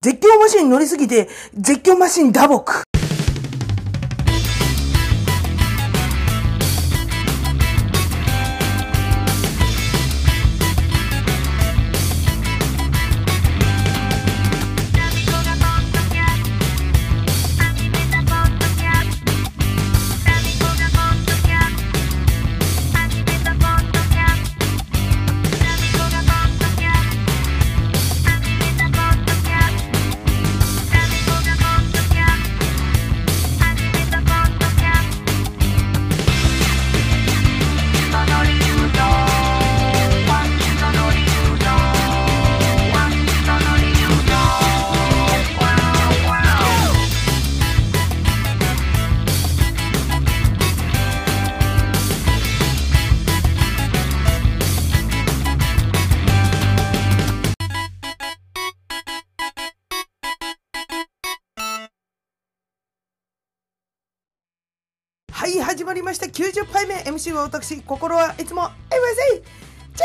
[0.00, 2.97] 絶叫マシン乗りすぎて、絶叫マシン打撲。
[67.08, 68.70] MC は私、心はいつも MSA
[69.94, 70.02] ジ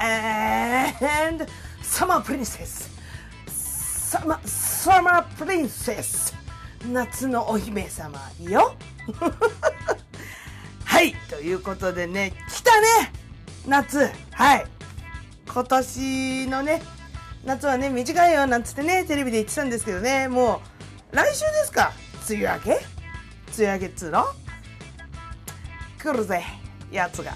[0.00, 1.28] バナイル!
[1.28, 1.46] And
[1.82, 2.88] サマープリンセス
[4.10, 6.34] サマサマープリンセス
[6.90, 8.74] 夏のお姫様よ。
[10.84, 13.12] はい、ということでね、来たね!
[13.66, 14.10] 夏!
[14.32, 14.66] はい。
[15.52, 16.82] 今年のね、
[17.44, 20.62] 夏はね、短いよなんつってね、テレビで言ってたんですけどね、も
[21.12, 21.92] う、来週ですか?
[22.28, 22.70] 梅雨明け?
[23.58, 24.24] 梅雨明けっつうの?
[26.02, 26.42] 来るぜ
[26.90, 27.34] やつが。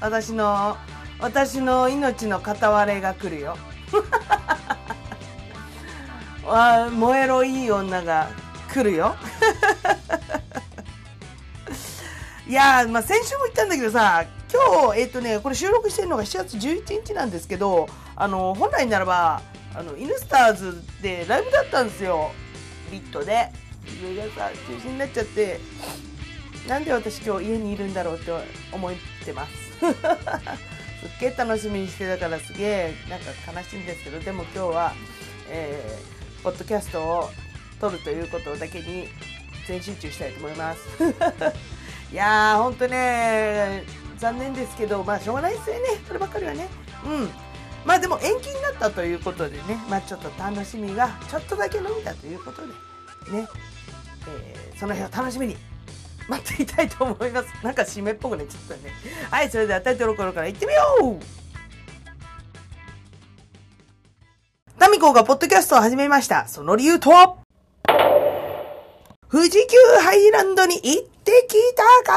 [0.00, 0.76] 私の
[1.18, 3.56] 私の命の片割れが来るよ。
[6.46, 8.28] わ燃えろいい女が
[8.72, 9.16] 来るよ。
[12.46, 19.40] いやー、まあ、先週も言ったんだけどさ今日えっ、とねこれ収録してるのが7月11日なんですけどあの本来ならば
[19.74, 22.30] あのイヌスターズでライブだったんですよ。
[22.92, 23.50] ビットで。
[23.84, 25.60] それがさ中止になっちゃって。
[26.68, 28.32] なんで私今日家にいるんだろうって
[28.72, 28.92] 思っ
[29.24, 29.52] てます。
[29.78, 34.94] すっげえ楽しみにしてたからすげえなんか悲しいんですけどでも今日は、
[35.50, 37.30] えー、ポッドキャストを
[37.78, 39.08] 撮るということだけに
[39.66, 40.80] 全集中したいと思います。
[42.10, 43.84] いやーほんとね
[44.16, 45.82] 残念ですけどまあしょうがないですよね。
[46.06, 46.68] そればっかりはね。
[47.04, 47.30] うん。
[47.84, 52.68] まあでも延期になったということでねまあちょっと楽しみがちょっとだけ伸びたということで
[53.32, 53.46] ね。
[54.26, 55.56] えー、その日を楽しみに
[56.28, 57.48] 待っていたいと思います。
[57.62, 58.90] なんか締めっぽくね、ちょっとね。
[59.30, 61.24] はい、それではタイトルコールからいってみよう
[64.78, 66.48] タミコがポッドキャストを始めました。
[66.48, 67.36] その理由とは？
[69.30, 72.12] 富士急ハイランドに行ってきたか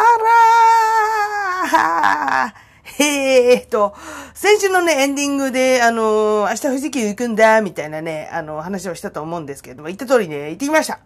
[1.68, 2.67] ら
[3.00, 3.96] へーと、
[4.34, 11.00] 先週のね、エンディングで、あのー、明日富士急行くんだ、みたいなね、あのー、話をしたと思うんですけれども、言った通りね、行ってきました。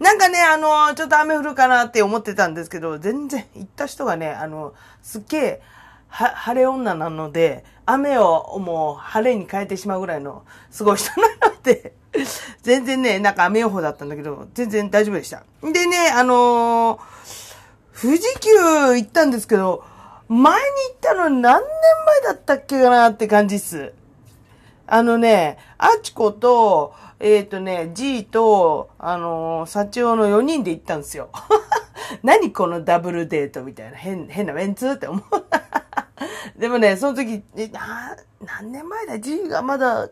[0.00, 5.62] なんかね、あのー、ちょっと雨降るかなって思ってたんですけど、全然、行った人がね、あの、すっげえ、
[6.08, 11.94] は、晴れ女なので、雨をもう晴れに変えてしまうぐらいのすごい人なので、
[12.62, 15.44] 全然ね、なんか雨予報だったんだけど、全然大丈夫でした。
[15.62, 17.00] でね、あの
[18.00, 18.50] 富士急
[18.94, 19.84] 行ったんですけど、
[20.28, 21.70] 前に行ったの何年
[22.22, 23.94] 前だったっけかなって感じっす。
[24.86, 31.30] あのね、あちこと、えっ、ー、とね、G と、あのー、幸男の4人で行ったんですよ。
[32.22, 35.22] 何このダブルデートみたいな変、変なメンツって思う。
[36.58, 40.08] でもね、その時、えな何年前だ ?G がまだ、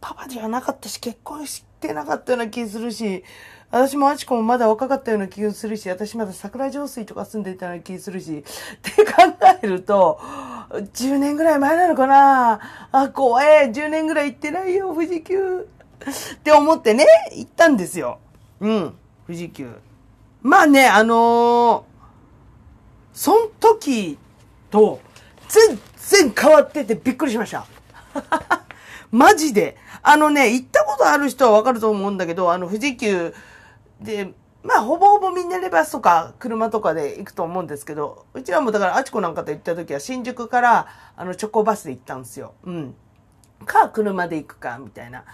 [0.00, 3.24] パパじゃなかったし、結婚してなかったような気するし、
[3.70, 8.42] 私もあちこもまだ若かったような気がするし、私まだ桜上水とか住んでいたような気がするし、っ
[8.80, 9.12] て考
[9.62, 10.20] えると、
[10.70, 12.60] 10年ぐらい前なのかな
[12.92, 15.68] あ、怖え、10年ぐらい行ってないよ、富士急。
[16.36, 18.20] って思ってね、行ったんですよ。
[18.60, 18.94] うん、
[19.26, 19.70] 富士急。
[20.42, 21.82] まあね、あのー、
[23.12, 24.16] そん時
[24.70, 25.00] と、
[25.48, 27.66] 全然変わっててびっくりしました。
[29.10, 29.76] マジで。
[30.02, 33.34] あのね、行ったことある人はわかると思うんだけど、あの、富士急
[34.00, 42.54] で、まあ、ほぼほぼみんなレバスとか車とかで行くと思うんですけど、うちはもうだからあちこなんかと行った時は新宿からあのチョコバスで行ったんですよ。
[42.64, 42.94] うん。
[43.64, 45.24] か、車で行くか、みたいな。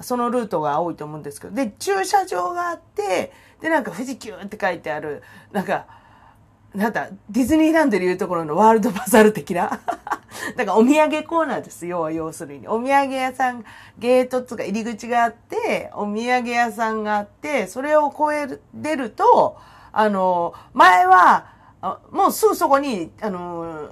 [0.00, 1.54] そのルートが多いと思うんですけど。
[1.54, 5.22] で、駐車場があって、で、なんか富士急って書いてある、
[5.52, 5.86] なんか、
[6.74, 9.80] なんだ、ディズニーランドでいうところのワールドバザール的な？
[10.56, 12.66] だからお土産コーナーですよ、要するに。
[12.66, 13.64] お土産屋さん、
[13.98, 19.58] ゲートつか入り口があって、お土産屋さんがあって、それを越え出ると、
[19.92, 21.52] あの、前は、
[22.10, 23.90] もうすぐそこに、あの、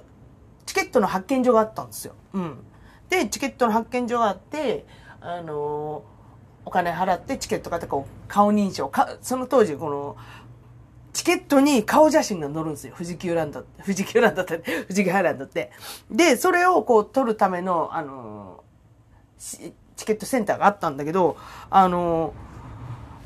[0.65, 2.13] チケットの発券所があったんですよ。
[2.33, 2.63] うん。
[3.09, 4.85] で、チケットの発券所があって、
[5.19, 6.03] あの、
[6.65, 10.15] お金払ってチケット買ってこう、顔認証、かその当時この、
[11.13, 12.93] チケットに顔写真が載るんですよ。
[12.93, 13.83] 富士急ランドって。
[13.83, 15.71] 富士急ランドって、富士急ハイランドって。
[16.09, 18.63] で、それをこう撮るための、あの、
[19.37, 19.73] チ
[20.05, 21.37] ケットセンターがあったんだけど、
[21.69, 22.33] あの、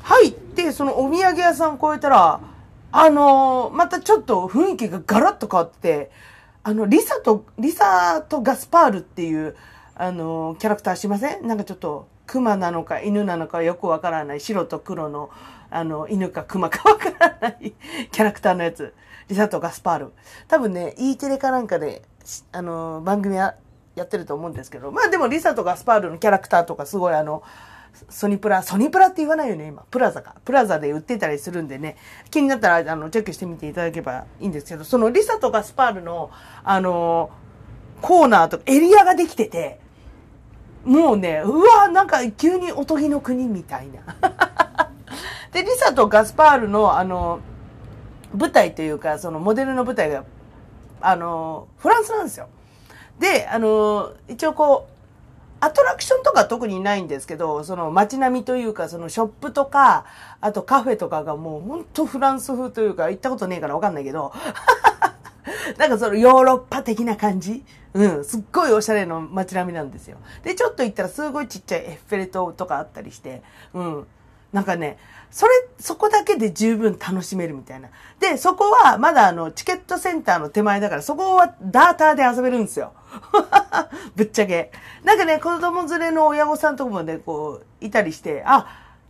[0.02, 2.40] 入って、そのお土産屋さんを越えたら、
[2.92, 6.10] あの、またちょっと雰囲気がガラッと変わってて、
[6.62, 9.56] あの、リサと、リサとガスパールっていう、
[9.94, 11.46] あの、キャラクター知りません？
[11.46, 15.30] なんかちょっと、熊なのか犬なのかよくわからない白と黒の、
[15.76, 17.74] あの、犬か熊かわからない
[18.10, 18.94] キャラクターのやつ。
[19.28, 20.12] リサとガスパール。
[20.48, 22.02] 多分ね、E テレかなんかで、
[22.52, 23.54] あの、番組や
[23.94, 27.42] やってると思うんですけど、まあでもリサとガスパールのキャラクターとかすごいあの、
[28.10, 29.82] ソニプラ、ソニプラって言わないよね、今。
[29.90, 30.36] プラザか。
[30.44, 31.96] プラザで売ってたりするんでね、
[32.30, 36.30] 気になったら、あの、チェックしてみていただければいいんですけど、そのリサとガスパールの、
[36.62, 37.30] あの、
[38.00, 39.80] コーナーとかエリアができてて、
[40.84, 44.90] もうね、うわなんか急におとぎの国みたいな。
[45.52, 47.40] で、リサとガスパールの、あの、
[48.36, 50.24] 舞台というか、そのモデルの舞台が、
[51.00, 52.48] あの、フランスなんですよ。
[53.18, 54.96] で、あの、一応こう、
[55.58, 60.04] アトラクションとか特にないんですけど、その街並みというか、そのショップとか、
[60.40, 64.32] あとカフェとかがもうほんとフランス風というか、行ったことねえからわかんないけど、
[65.78, 67.64] なんかそのヨーロッパ的な感じ
[67.94, 70.18] うん、すっごいおしゃれの街並みなんですよ。
[70.42, 74.06] で、ちょっと行ったらすごいちっちゃいエッフェル塔とかあったりして、うん。
[74.52, 74.98] なんかね、
[75.30, 77.88] それ、そこだけで十分楽しめるみたいな。
[78.20, 82.92] で、そこはまだあの、チケットセンターの手前だから、そこはダーターで遊べるんですよ。
[84.16, 84.70] ぶっちゃけ。
[85.04, 88.66] なんかね、子供連れの親御さんとかもね、こう、いたりして、あ、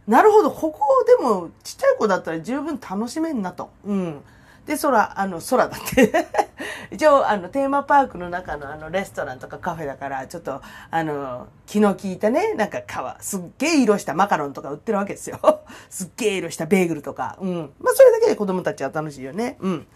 [0.07, 3.71] なるほど、ここでもちっちゃい子だったら十分楽しめんなと。
[3.85, 4.25] うん。
[4.67, 6.13] で、空、あの、空だって
[6.91, 10.61] 一応、あの、テーマパークの中のあの、レストランとかカフェだから、ちょっと、
[10.91, 15.39] あの、気の利いたね、なんか皮、すっげえ色したマカロンとか売ってるわけですよ。
[15.89, 17.37] すっげえ色したベーグルとか。
[17.41, 17.73] うん。
[17.81, 19.57] まあ、それだけで子供たちは楽しいよね。
[19.61, 19.87] うん。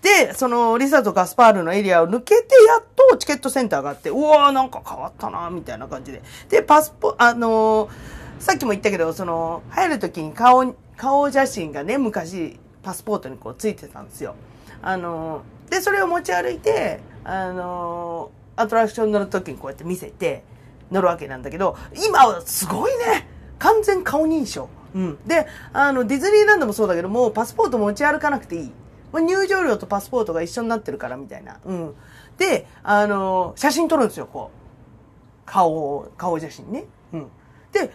[0.00, 6.22] で、その、リサとガスパールのエリアを抜けて、やっとチケットセンターがあって、うわーなんか変わったなみたいな感じで。
[6.48, 7.90] で、パスポ、あのー、
[8.38, 14.34] さっきも言ったけど、その、入るときに顔、顔写真がね、昔、パスポートにこうついてたんですよ。
[14.82, 20.44] あの、で、それを持ち歩いて、あの、アトラクション乗るときにこうやって見せて
[20.90, 21.76] 乗るわけなんだけど、
[22.06, 23.26] 今はすごいね
[23.58, 24.68] 完全顔認証。
[24.94, 25.18] うん。
[25.26, 28.72] で、あの、ディズニーランドもそうだけども、パスポート持ち歩かなくていい。
[29.12, 31.58] 入場料とパスポートが一緒になってるからみたいな。
[31.64, 31.94] うん。
[32.36, 35.46] で、あの、写真撮るんですよ、こう。
[35.46, 36.84] 顔を、顔写真ね。
[37.12, 37.28] うん。
[37.72, 37.92] で、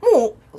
[0.00, 0.58] もう、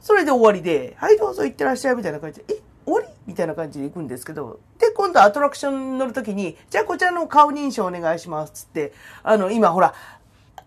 [0.00, 3.06] それで終わりで、はい、どうぞ行ってらっしゃいみたいな感じで、え、終わり？
[3.26, 8.92] みたいな感じで行くんですけど、で、今度アトラクション乗るときに、じゃあこちらの顔認証お願いしますつって、
[9.22, 9.94] あの、今ほら、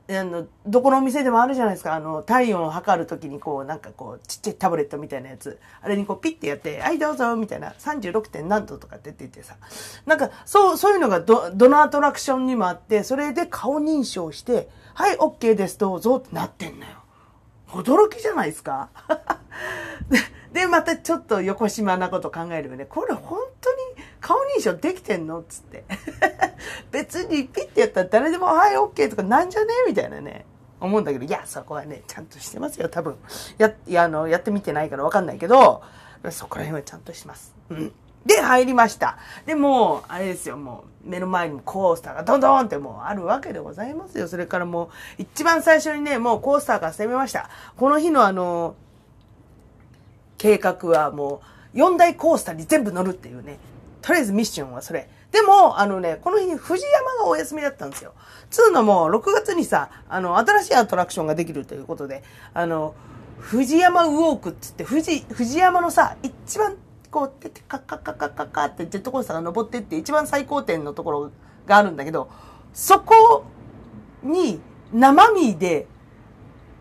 [0.09, 1.93] あの、どこのお店でもあるじゃないですか。
[1.93, 5.59] あの、体温を測るときにこう、なんかこう、ちっちゃいタブレットみたいなやつ。
[5.81, 7.73] あれにこう、ピッてやって、はい、どうぞ、みたいな。
[7.79, 8.29] 36.
[8.29, 9.55] 点何度とかって言ってさ。
[10.05, 16.91] なんか、そう、そういうのがど、どのアトラクションにもあって、それで顔認証して、はい、OK です、どうぞってなってんのよ。
[17.69, 18.89] 驚きじゃないですか
[20.51, 22.85] で、またちょっと横島なこと考えるよね。
[22.85, 25.83] これ本当に顔認証できてんのつって。
[26.91, 30.45] 別にピッてやったら誰でも、はい、オッケーとかなんじゃねみたいなね。
[30.81, 33.15] 思うんだけど、いや、そこはね、ちゃんとしてますよ、多分。
[33.57, 35.83] や、や、あの、やってみてないからわかんないけど、
[36.31, 37.55] そこら辺はちゃんとします。
[37.69, 37.93] うん。
[38.25, 39.17] で、入りました。
[39.45, 44.27] で、もあれですよ、もう、目の前にコースターがドンドンってもうあるわけでございますよ。
[44.27, 47.49] それからもう、一番最初にね、もうコースターから攻めました。
[47.77, 48.75] この日のあの、
[50.41, 51.43] 計画はも
[51.75, 53.59] う、4大コースターに全部乗るっていうね。
[54.01, 55.07] とりあえずミッションはそれ。
[55.31, 58.13] でも、あのね、この日に藤山がお休みだったんですよ。
[58.49, 62.23] つうのも、6月にさ、あの、新しいアトラクションができるということで、
[62.55, 62.95] あの、
[63.37, 66.75] 藤山ウォークって言って、藤、藤山のさ、一番、
[67.11, 71.31] こう、てて、カッカッカッカッカッカってジェットコースターが登ってって、一番最高点のところ
[71.67, 72.31] があるんだけど、
[72.73, 73.43] そこ
[74.23, 74.59] に
[74.91, 75.85] 生身で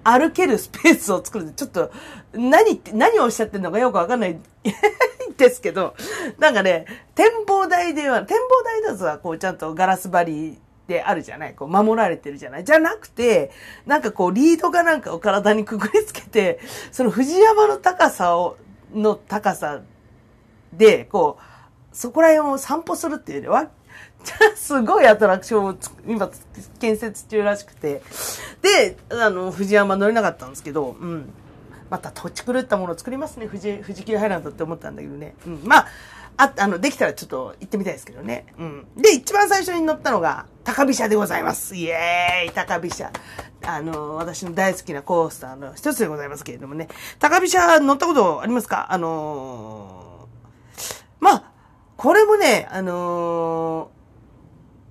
[0.02, 1.90] 歩けるスペースを作るちょっと、
[2.32, 4.38] 何って、何をおっしゃってるのかよくわかんない
[5.36, 5.94] ですけど、
[6.38, 11.54] なんかね、展望台では、展望台だとはこうちゃんとガラス張りであるじゃない？
[11.54, 12.64] こう守られてるじゃない？
[12.64, 13.50] じゃなくて、
[13.86, 16.60] なんかこうリードかなんかを体にくくりつけて、
[16.92, 18.56] その藤山の高さを、
[18.94, 19.80] の高さ
[20.72, 23.68] で、こう、そこら辺を散歩するっていうね、わ、
[24.54, 25.74] すごいアトラクションを
[26.06, 26.30] 今
[26.78, 28.02] 建設中らしくて。
[28.62, 31.32] で、あの、藤山乗れなかったんですけど、うん。
[31.90, 35.34] また土地狂ったものを作りますね、富士、富士急ハイランドって思ったんだけどね。
[35.46, 35.60] うん。
[35.64, 35.86] まあ、
[36.36, 38.46] あ、あの、できたらちょっと行ってみたいですけどね。
[38.58, 38.86] うん。
[38.96, 41.74] で、一番最初に乗ったのが、高飛車でございます。
[41.74, 43.10] イエーイ高飛車。
[43.66, 46.88] あの、私の大好きなコースターの一つでございますけれどもね。
[47.18, 48.86] 高飛車乗ったことありますか？
[48.90, 51.50] あのー、まあ、
[51.96, 53.90] これもね、あの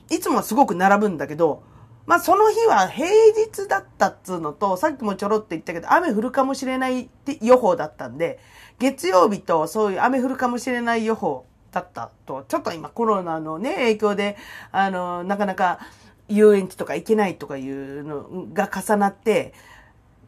[0.10, 1.64] ー、いつもはすごく並ぶんだけど、
[2.10, 8.40] まあその日は平日だったっつうのと、さっきもちょろっと言ったけど、雨降るかもしれないって予報だったんで、
[8.80, 14.38] 月曜日とそういう雨降るかもしれない予報だったと、ちょっと今コロナのね、影響で、
[14.72, 15.82] あの、なかなか
[16.28, 19.54] 遊園地とか行けないとかいうのが重なって、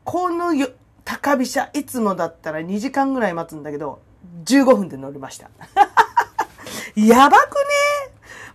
[0.03, 0.53] この
[1.03, 4.03] 高飛車、いつもだったら2時間ぐらい待つんだけど、
[4.45, 5.49] 15分で乗りました。
[6.95, 7.55] やばく
[8.05, 8.10] ね？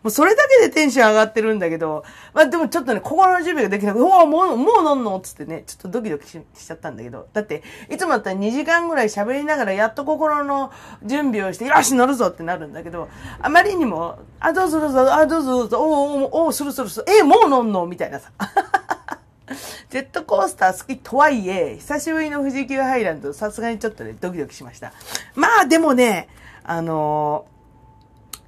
[0.09, 5.21] うそれだけでテンション上がってるんだけど、まあでもちょっとね、心の準備ができなくて、うわ、もう、もう乗んの？
[5.21, 10.73] つってね、ちょっとドキドキしちゃったんだけど、だって、いつもだったら2時間ぐらい喋りながら、やっと心の
[11.03, 13.09] 準備をして、よし、乗るぞってなるんだけど、
[13.41, 17.87] あまりにも、あ、どうぞどうぞ、あ、どうぞどうぞ、おおおおするするする、え、もう乗んの？
[17.87, 18.31] みたいなさ。
[19.91, 24.93] ジェットコースター好きとはいえ、久しぶりの富士急ハイランド、さすがにちょっとね、ドキドキしました。
[25.37, 26.29] まあでもね、
[26.65, 27.56] あのー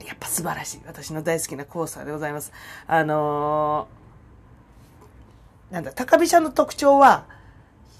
[0.09, 0.81] やっぱ素晴らしい。
[0.87, 2.51] 私の大好きなコースターでございます。
[2.87, 7.27] あのー、なんだ、高飛車の特徴は、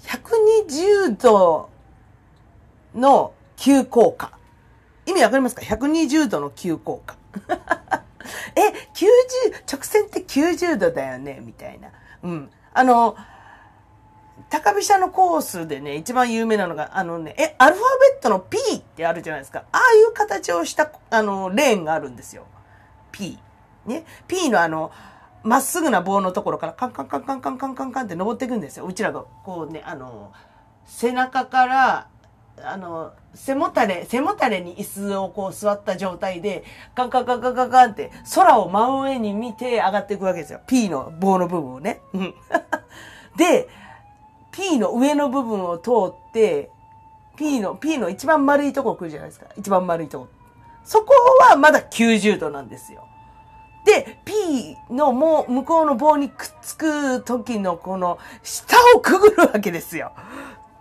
[0.05, 1.69] 120度
[2.95, 4.31] の急降下。
[5.05, 7.15] 意味わかりますか ?120 度の急降下。
[8.55, 11.39] え、90、直線って90度だよね？
[11.43, 11.89] みたいな。
[12.23, 12.51] うん。
[12.73, 13.17] あのー、
[14.49, 19.63] 高飛車のコースでね、一番有名なのが、あのね、え、アルファベットの P ってあるじゃないですか。
[19.71, 22.45] ああいう形をした、あの、レーンがあるんですよ。
[23.11, 23.37] P。
[23.85, 24.05] ね。
[24.27, 24.91] P のあの、
[25.43, 28.85] まっすぐな棒のところからカンカンカンカンカンカンカンカンって登っていくんですよ。
[28.85, 30.33] うちらが、こうね、あの、
[30.85, 32.07] 背中から、
[32.63, 36.63] あの、背もたれ、背もたれに椅子をこう座った状態で、
[36.95, 40.59] カンカンカンカンカンカンって空を真上に見て上がっていくわけですよ。
[40.67, 42.01] P の棒の部分をね。
[43.37, 43.69] で、
[44.59, 46.69] P の上の部分を通って、
[47.37, 49.45] P の、P の一番丸いとこ来るじゃないですか。
[49.57, 50.27] 一番丸いとこ。
[50.83, 51.13] そこ
[51.49, 53.07] はまだ90度なんですよ。
[53.85, 60.11] で、P のもう向こうの棒にくっつく時のこの下をくぐるわけですよ。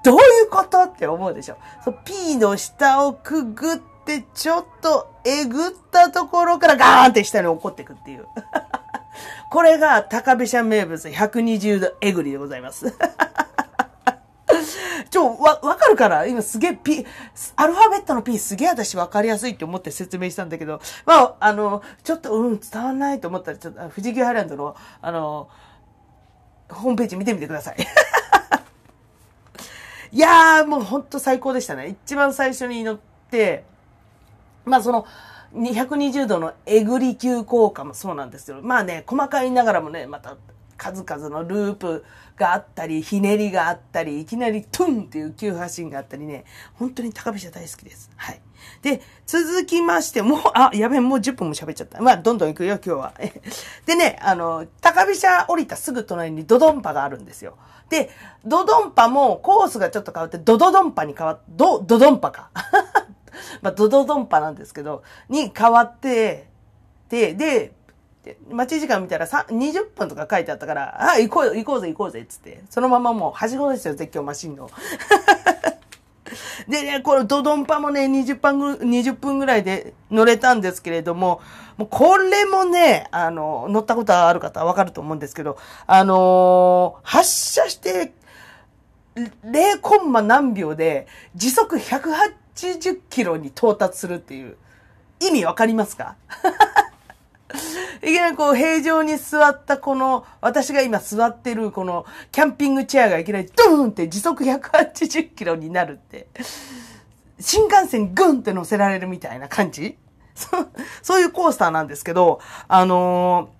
[0.03, 1.57] どういうことって思うでしょ。
[1.85, 8.27] そ P の下をくぐってちょっとえぐったところからガーンって下に落っこってくっていう。
[9.51, 12.93] これが高飛車名物120度えぐりでございます。
[15.11, 17.05] ちょ、わ、わかるから今すげえ P、
[17.57, 25.49] アルファベットの P すげえ私わかりやすいって思って説明したんだけど、まあ、あの、ちょっと、うん、伝わんないと思ったら、ちょっと、富士急ハイランドの、あの、
[26.69, 27.77] ホームページ見てみてください。
[30.13, 31.89] いやー、もうほんと最高でしたね。
[31.89, 32.99] 一番最初に乗っ
[33.31, 33.65] て、
[34.65, 35.07] まあその、
[35.55, 38.61] 220度のえぐり級効果もそうなんですよ。
[38.63, 40.37] まあね、細かいながらもね、また
[40.79, 42.05] 数々のループ
[42.37, 46.45] があったり、ひねりがあったり、いきなりトゥンっていう急発進があったりね、
[46.75, 48.11] 本当に高飛車大好きです。
[48.17, 48.41] はい。
[48.83, 52.01] で、続きまして、もう、あ、やべえ、もう10分も喋っちゃった。
[52.01, 53.13] まあ、どんどん行くよ、今日は。
[53.87, 57.57] でね、あの、高飛車降りたすぐ隣にドドンパがあるんですよ。
[57.89, 58.11] で、
[58.45, 62.51] ドドンパもコースがちょっと変わって、ドドドンパに変わっ、ド、ドドンパか。
[63.63, 66.49] まあ、ドドドンパなんですけど、に変わって、
[67.09, 67.73] で、で、
[68.51, 74.71] 待ち時間見たら20分とか書いてあったから、あ、行こう行こうぜ行こうぜつって、そのままもう、はしごですよ、絶叫マシンの。
[76.69, 81.41] でね、このドドンパもね、20分ぐ、20分ぐらいで乗れたんですけれども、
[81.77, 85.57] もうこれもね、あの、乗ったことある方はわかると思うんですけど、
[85.87, 88.13] あのー、発射して、
[89.45, 94.57] 0コンマ何秒で時速180キロに到達するっていう。
[95.21, 96.17] 意味わかりますか？
[98.03, 106.29] いきなりこう平常に座ったこの、私が今座ってるこのキャンピングチェアがいきなりドーンって時速180キロになるって、
[107.41, 109.97] 新幹線グンって乗せられるみたいな感じ
[110.35, 110.49] そ
[111.03, 113.51] そういうコースターなんですけど、あの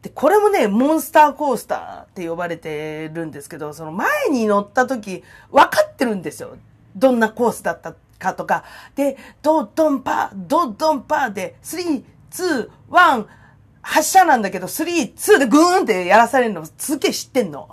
[0.00, 6.56] ー、で、これもね、モンスターコースターって呼ばれてるんですけど、その前に乗った時、分かってるんですよ。
[6.96, 8.64] どんなコースだったかとか。
[8.94, 12.02] で、ドドンパー、ドドンパーで、3、
[12.32, 13.26] 2、1、
[13.82, 17.68] 発射なんだけど、3、2でグーンってやらされるのすげえ知ってんの。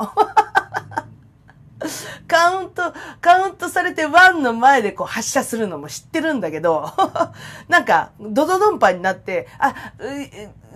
[2.28, 6.92] カウント、カウントされて1の前でこう発射するのも知ってるんだけど、
[7.70, 9.74] なんか、ドドドンパになって、あ、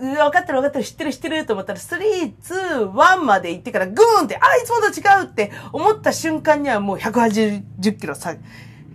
[0.00, 8.40] 分かってる分かってる知ってる知ってると思ったら、3、2、1まで行ってからグーンって、あ、いつもと違うって思った瞬間にはもう180キロ先、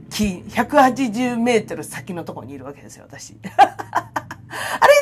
[0.10, 3.38] 180メートル先のところにいるわけですよ、私。
[4.50, 4.98] あれい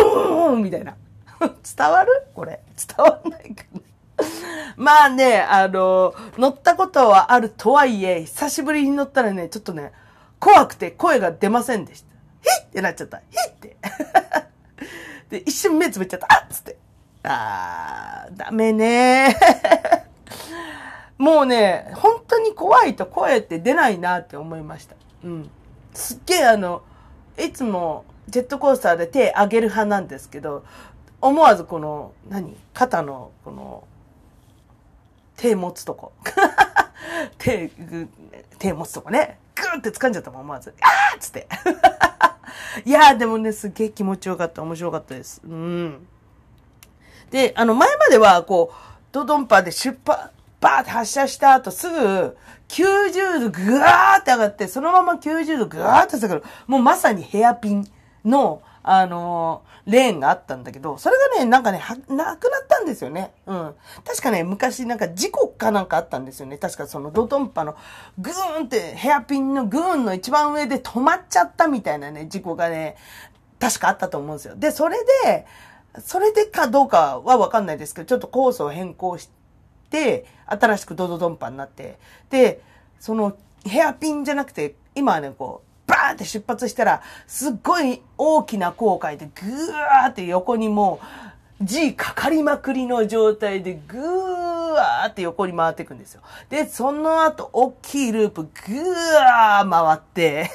[0.00, 0.96] つもと違うみたいな。
[1.40, 2.26] 伝わる？
[2.34, 2.60] これ。
[2.76, 3.80] 伝わんないかな。
[4.76, 9.92] まあね、あの、乗ったことはあるとはいえ、久しぶりに乗ったらね、ちょっとね、
[10.38, 12.06] 怖くて声が出ませんでした。
[12.42, 13.18] ヒッってなっちゃった。
[13.18, 13.76] ヒッって。
[15.30, 16.26] で、一瞬目つぶっちゃった。
[16.30, 16.76] あっつって。
[17.24, 19.36] あー、ダメね
[21.18, 24.96] もうね、本当に怖いと声って出ないなって思いました。
[25.24, 25.50] うん。
[25.94, 26.82] すっげえあの、
[27.38, 30.64] いつもジェットコースターで手上げる派なんですけど、
[31.20, 32.56] 思わずこの、何？
[32.74, 33.84] 肩の、この、
[35.36, 36.12] 手持つとこ。
[37.38, 37.70] 手、
[38.58, 39.38] 手持つとこね。
[39.54, 40.74] グーって掴んじゃったもん、思わず。
[40.80, 41.48] あーっつって。
[42.84, 44.62] いやーでもね、すげえ気持ちよかった。
[44.62, 45.40] 面白かったです。
[45.44, 46.06] うん。
[47.30, 48.74] で、あの、前までは、こう、
[49.12, 52.36] ドドンパで出発、バーって発射した後すぐ、
[52.68, 56.44] 90度ぐわーって上がって、そのまま90度ぐわーって下がる。
[56.66, 57.86] もうまさにヘアピン
[58.24, 63.32] の、あのー、レーンがあったんだけど、それがね、なんかね、は、なくなったんですよね。
[63.46, 63.74] うん。
[64.04, 66.58] 確かね、昔なんか事故かなんかあったんですよね。
[66.58, 67.76] 確かそのドトンパの
[68.18, 72.96] グーンってヘアピンのグーンの一番上で止まっちゃったみたいなね、事故がね、
[73.60, 74.56] 確かあったと思うんですよ。
[74.56, 75.46] で、それで、
[76.00, 79.30] それでかどうかはわかんないですけど、ちょっとコースを変更し
[79.90, 81.98] て、新しくドドドンパになって、
[82.30, 82.62] で、
[82.98, 91.00] そのヘアピンじゃなくて、今はね、こう、ーって出発したら、すっごい大きな航海でぐーって横にも
[91.60, 96.22] う G かかりまくりの状態でぐーって横に回っていくんですよ。
[96.48, 100.50] で、その後大きいループぐー回って、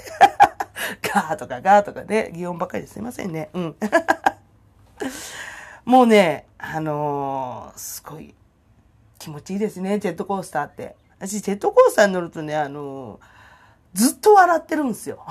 [1.02, 3.50] ガーとかガーとかね、擬音ばっかりですいませんね。
[3.54, 3.76] うん。
[5.86, 8.36] もうね、あのー、すごい
[9.18, 10.96] 気持ちいいですね、ジェットコースターって。
[11.20, 13.37] 私、ジェットコースターに乗るとね、あのー
[13.98, 15.26] ずっと笑ってるんですよ。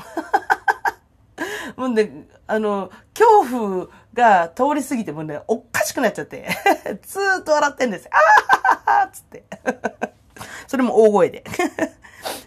[1.77, 6.49] もうね、あの、恐怖が通り過ぎてもね、おかしくなっちゃって、
[7.07, 8.11] ずーっと笑ってんですよ。
[8.13, 9.45] あはははつって。
[10.67, 11.45] それも大声で。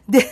[0.09, 0.29] で、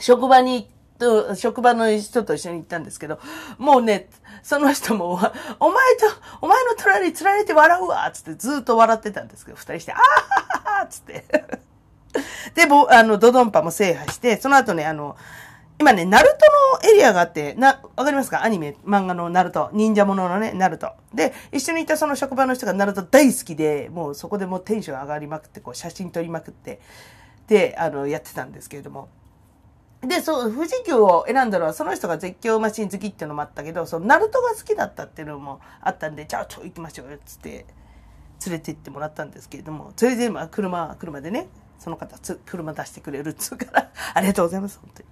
[0.00, 0.68] 職場に、
[0.98, 3.20] と、職場の人と一緒に行ったんですけど、
[3.58, 4.10] もうね、
[4.42, 5.20] その人も、
[5.60, 6.06] お前と、
[6.40, 10.02] お前の隣に釣られて笑うわつってずっと笑ってたんですけど、二人して、あは
[10.74, 11.24] ははつって。
[12.54, 15.16] で、ぼ、あの、ドドンパも制覇して、その後ね、あの、
[15.80, 16.28] 今ね、ナル
[16.82, 18.42] トのエリアがあって、な、わかりますか？
[18.42, 20.92] アニメ、漫画のナルト、忍者もののね、ナルト。
[21.14, 26.80] で、一緒にいたその職場の人がナルト大好きで、もうそこでもうテンション上がりまくって、こう写真撮りまくって、
[27.46, 29.08] で、あの、やってたんですけれども。
[30.00, 37.66] で、そう、富士急を選んだのは、その人が絶叫マシン好きっていうのもあったけど、その、ナルトが好きだったっていうのもあったんで、じゃあ、ちょ、行きましょうよ、つって、
[38.46, 41.48] 連れて行ってもらったんですけれども、それで、まあ、車、車でね、
[41.78, 45.08] その方つ、車出してくれるっつうから、 ありがとうございます、本当に。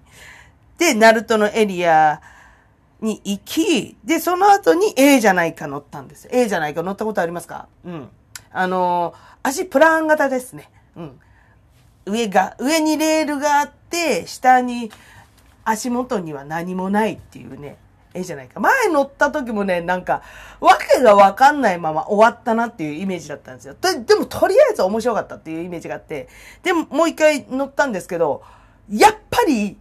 [0.78, 2.20] で、ナルトのエリア
[3.00, 6.28] に行き、で、その後に A じゃないか乗ったんです。
[6.30, 7.68] A じゃないか乗ったことありますか？
[7.84, 8.10] うん。
[8.52, 10.70] あの足プラン型ですね。
[10.96, 11.20] うん。
[12.06, 14.90] 上が、上にレールがあって、下に
[15.64, 17.76] 足元には何もないっていうね。
[18.16, 18.60] ええじゃないか。
[18.60, 20.22] 前乗った時もね、なんか、
[20.60, 23.76] わけがわかんないまま終わったなっていうイメージだったんですよ。
[23.80, 26.28] ででも、とりあえず面白かったっていうイメージがあって、
[26.62, 28.42] でも、もう一回乗ったんですけど、
[28.90, 29.76] やっぱり、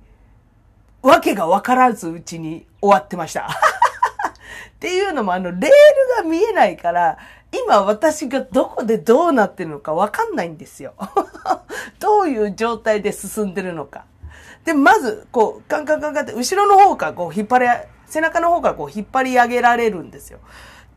[1.02, 3.48] わけがわからずうちに終わってました。
[4.76, 5.70] っていうのも、あの、レール
[6.18, 7.18] が見えないから、
[7.52, 10.94] 今私がどこでどうなってるのかわかんないんですよ。
[12.00, 14.06] どういう状態で進んでるのか。
[14.66, 17.68] で、まず、こう、カンカンカンカンって、後ろの方からこう引っ張り
[18.16, 20.40] 背中の方からこう引っ張り上げられるんですよ。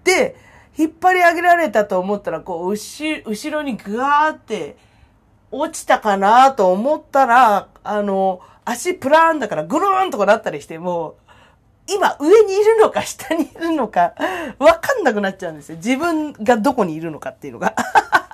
[0.04, 0.36] で、
[0.76, 4.76] 引っ張り上げられたと思ったら、こう、後、後ろにぐわーって
[5.50, 11.16] 落ちたかなと思ったら、あの、足プラーンだからぐるーんとかなったりしても、
[11.90, 14.14] 今上にいるのか下にいるのか、
[14.60, 15.76] わかんなくなっちゃうんですよ。
[15.76, 17.74] 自分がどこにいるのかっていうのが。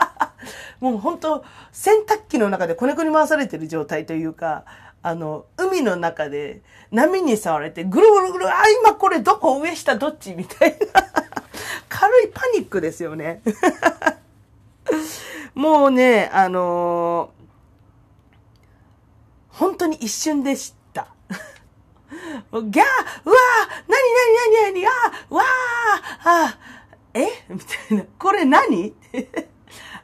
[0.81, 4.65] もう本当洗濯機の中でこねくり回されてる状態というか、
[5.07, 11.03] あの、海の中で波に触れてぐるぐるぐる、あ、今これどこ上下どっちみたいな
[11.91, 13.43] 軽いパニックですよね
[15.55, 21.09] もうね、あのー、本当に一瞬でした。
[21.29, 22.81] ギャーうわーなに
[23.93, 26.59] なになになにあーわーあ
[27.13, 27.27] え？
[27.51, 28.05] みたいな。
[28.19, 28.95] これ何？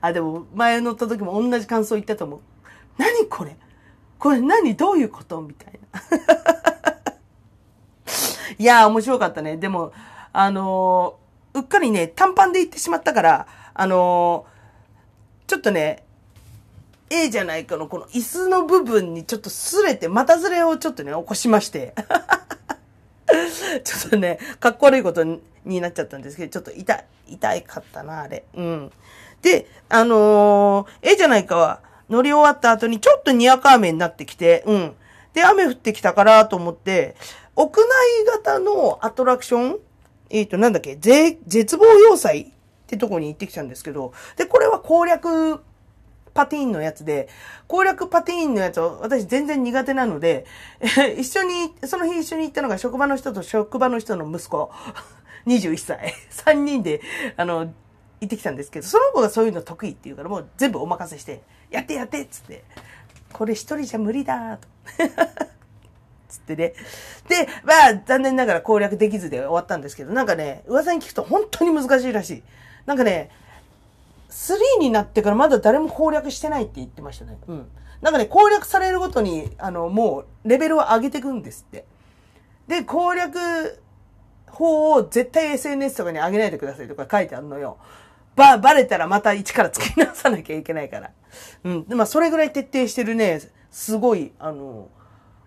[0.03, 2.41] あ、でも前乗った時も同じ感想言ったと思う。
[2.99, 3.57] 何これ？
[4.21, 4.77] これ何？
[4.77, 5.41] どういうこと？
[5.41, 6.01] みたいな。
[8.59, 9.57] いやー、面白かったね。
[9.57, 9.93] でも、
[10.35, 16.05] あのー、うっかりね、短パンで行ってしまったから、あのー、ちょっとね、
[17.09, 21.95] A じゃないかのこの椅子の部分にちょっと擦れて、股ずれをちょっとね、起こしまして。
[23.85, 25.41] ちょっとね、かっこ悪いことに
[25.81, 28.45] なっちゃったんですけど、ちょっと痛、痛かったな、あれ。
[28.55, 28.93] うん。
[29.41, 34.93] で、あのー、ええじゃないかは、乗り終わった後にちょっとにわか雨になってきて、うん。
[35.33, 37.17] で、雨降ってきたからと思って、
[37.57, 39.79] 屋内型のアトラクション
[40.31, 42.47] えっ、ー、と、なんだっけ、絶望要塞っ
[42.87, 45.61] てとこに行ってきたんですけど、で、これは攻略
[46.33, 47.29] パティーンのやつで、
[47.67, 50.47] 攻略パティーンのやつを私全然苦手なので、
[51.19, 54.71] 一緒に、その日一緒に行ったのが職場の人と職場の人の息子、
[55.47, 57.01] 21歳、 3人で、
[57.37, 57.73] あの、
[58.21, 62.65] 行ってきたんですけど、その子がそういうの得意って言うからもう全部お任せして、やってやってっつって、
[63.33, 64.69] これ一人じゃ無理だと。
[66.29, 66.75] つってね。
[67.29, 72.43] で、まあ、残念ながら攻略できずで終わったんですけど、なんかね、噂に聞くと本当に難しいらしい。
[72.87, 73.31] なんかね、
[74.31, 77.39] 3になってからまだ誰も攻略してないって言ってましたね。
[77.49, 77.67] うん。
[78.01, 81.85] なんかね、攻略されるごとに、あの、もう、レベルを上げていくんですって。
[82.67, 83.83] で、攻略
[84.47, 87.79] 法を絶対 SNS とかに上げないでくださいとか書いてあるのよ。
[88.37, 91.11] ば、バレたらまた一から作り直さなきゃいけないから。
[91.65, 91.85] うん。
[91.89, 93.41] で、まあ、それぐらい徹底してるね、
[93.71, 94.89] すごい、あの、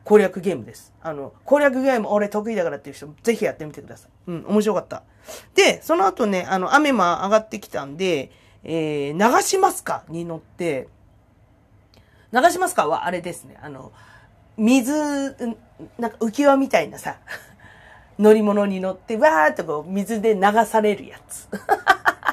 [0.04, 0.94] 攻略ゲームです。
[1.02, 4.12] あの、攻略ゲーム俺得意だからっていう人、ぜひやってみてください。
[4.28, 5.04] うん、面白かった。
[5.56, 8.32] で、その後ね、あの、雨も上がってきたんで、
[8.64, 10.90] えー、流しますかに乗って、
[12.34, 13.92] 流しますかはあれですね、あの、
[14.58, 14.92] 水、
[15.98, 17.18] なんか浮き輪みたいなさ、
[18.20, 21.48] 乗り物に乗って、わーっとこう、水で流されるやつ。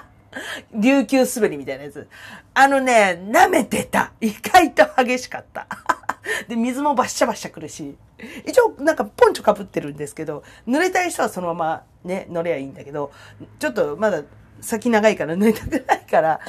[0.72, 2.08] 琉球滑りみたいなやつ。
[2.54, 4.12] あのね、舐めてた。
[4.20, 5.66] 意外と激しかった。
[6.48, 7.96] で、水もバッシャバッシャ来るし。
[8.46, 13.12] 一応、なんかポンチョ被ってるんですけど、濡れたい人はそのままね、乗ればいいんだけど、
[13.58, 14.22] ちょっとまだ
[14.60, 16.40] 先長いから濡れたくないから、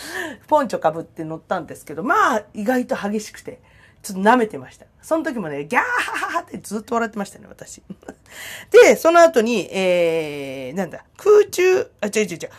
[0.47, 3.59] ポンチョ被って乗ったんですけど、まあ、意外と激しくて、
[4.03, 4.85] ちょっと舐めてました。
[5.01, 7.81] その時もね、ギャーハハハってずっと笑ってましたね、私。
[8.71, 12.49] で、その後に、えー、なんだ、空中、あ、違う違う違う、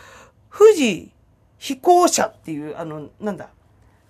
[0.56, 1.10] 富士
[1.58, 3.48] 飛行車っていう、あの、なんだ、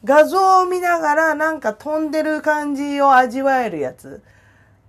[0.05, 4.23] 画像を見ながらなんか飛んでる感じを味わえるやつ。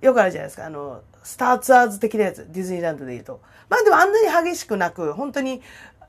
[0.01, 0.65] よくあるじゃないですか。
[0.65, 2.47] あの、スターツアーズ的なやつ。
[2.51, 3.39] ディズニーランドで言うと。
[3.69, 5.61] まあでもあんなに激しくなく、本当に、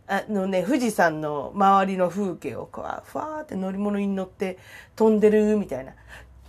[0.06, 4.58] あのね、富士山の周りの風景をこう、ふわーって乗り物に乗って
[4.96, 5.92] 飛んでるみたいな。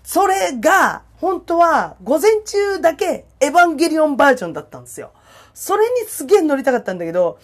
[0.04, 5.12] それが、本当は午前中だけエヴァンゲリオンバージョンだったんですよ。
[5.54, 7.40] それにすげえ乗りたかったんだけど、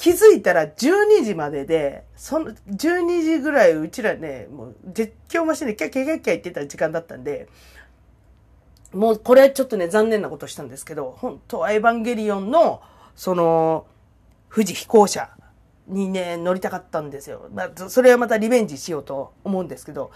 [0.00, 7.48] 気づいたら12時までで、その、12時ぐらいうちらね、もう絶叫マシンでキャッキャキャッキャ言ってた時間だったんで、
[8.94, 12.80] もうこれちょっとね、残念なことしたんですけど、本当はエヴァンゲリオンの、
[13.14, 13.86] その、
[14.50, 15.28] 富士飛行車
[15.86, 17.50] にね、乗りたかったんですよ。
[17.52, 20.12] まあ、それはまたリベンジしようと思うんですけど、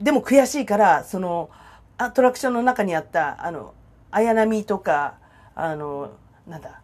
[0.00, 1.50] でも悔しいから、その、
[1.98, 3.74] アトラクションの中にあった、あの、
[4.12, 5.18] 綾波とか、
[5.56, 6.12] あの、
[6.46, 6.79] なんだ、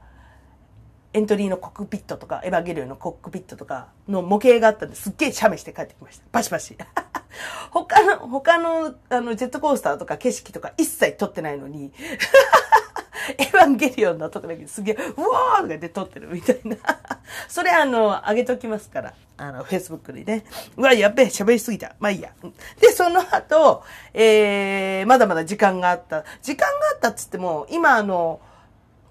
[1.17, 6.25] エントリーのコックピットとか、エヴァゲリオンのコックピットとかの模型があったんですっげえ写メして帰ってきました。
[6.31, 6.77] パシパシ。
[7.73, 11.91] 他の、他の、あの、ジェットコースターとか景色とか一切撮ってないのに、
[13.39, 16.77] エヴァンゲリオンのとこだけすげえ、うわーとかで撮ってるみたいな。
[17.49, 19.15] それあの、上げときますから。
[19.39, 20.45] あの、フェイスブックにね。
[20.77, 21.97] うわ、やっべえ、喋りすぎた。
[21.99, 22.33] まあいいや。
[22.79, 26.25] で、その後、えー、まだまだ時間があった。
[26.43, 28.41] 時間があったっつっても、今あの、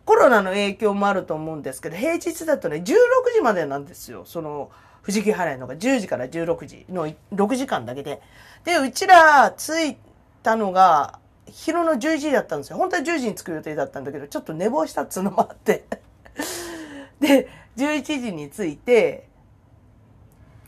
[0.06, 2.84] コロナの影響もあると思うんですけど、平日だとね、16
[3.34, 4.24] 時までなんですよ。
[4.26, 4.70] その、
[5.02, 8.22] 富士急ハライのが10時から16時の6時間だけで。
[8.64, 9.98] で、うちら着い
[10.44, 12.78] たのが、昼の11時だったんですよ。
[12.78, 15.86] 本当は10時に着く予定だったんだけど、ちょっと寝坊したっつうのもあって
[17.20, 19.28] で、11時に着いて、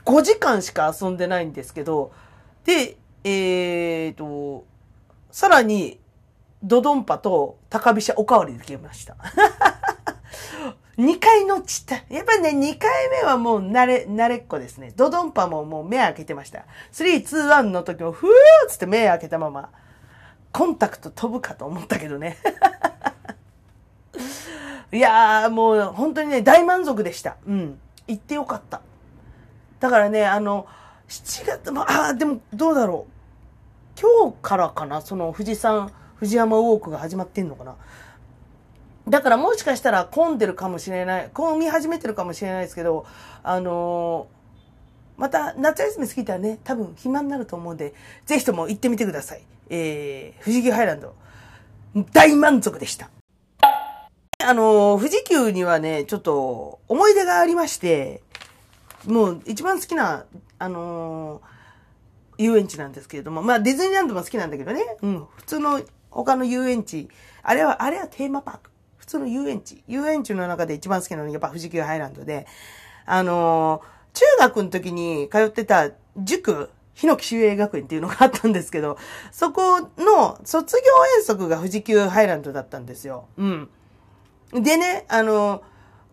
[0.06, 2.12] 5時間しか遊んでないんですけど、
[2.64, 4.66] で、えーと、
[5.32, 6.00] さらに、
[6.64, 9.16] ドドンパと高飛車おかわりできました。
[10.98, 11.96] 2回乗っちった。
[12.12, 14.92] やっぱりね、2回目はもう慣れ、慣れっこですね。
[14.96, 16.66] ドドンパももう目開けてました。
[16.92, 18.32] 3、2、1の時もふーっ
[18.70, 19.70] つって目開けたまま、
[20.52, 22.38] コンタクト飛ぶかと思ったけどね。
[24.92, 27.36] いやーもう本当にね、大満足でした。
[27.46, 27.80] うん。
[28.08, 28.82] 行ってよかった。
[29.80, 30.66] だからね、あの、
[31.08, 33.12] 7月、まあ、でもどうだろう。
[34.02, 37.76] 今日からかな、その富士山、藤山ウォークが始まってんのかな。
[39.08, 43.06] だからもしかしたら混んでるかもしれない、混み始めてるかもしれないですけど、
[43.42, 47.94] あのー、また夏休み過ぎたらね、多分暇になると思うんで、
[48.26, 49.44] ぜひとも行ってみてください。
[49.70, 51.16] えー、富士急ハイランド。
[52.12, 53.10] 大満足でした。
[54.44, 58.22] あのー、富士急にはね、ちょっと思い出がありまして、
[59.06, 60.26] もう一番好きな、
[60.60, 65.82] あのー、遊園地なんですけれども、まあディズニーランドも好きなんだけどね、うん、普通の
[66.24, 67.10] 他の遊園地、
[67.44, 68.72] あれは、あれはテーマパーク。
[68.98, 69.84] 普通の遊園地。
[69.88, 72.48] 遊園地の中で一番好きなのがやっぱ富士急ハイランドで、
[73.06, 78.98] あのー、中学の時に通ってた塾、日野木修営学園っていうのがあったんですけど、
[79.32, 83.28] そこの卒業遠足が富士急ハイランドだったんですよ。
[83.38, 83.70] うん。
[84.54, 85.62] でね、あの、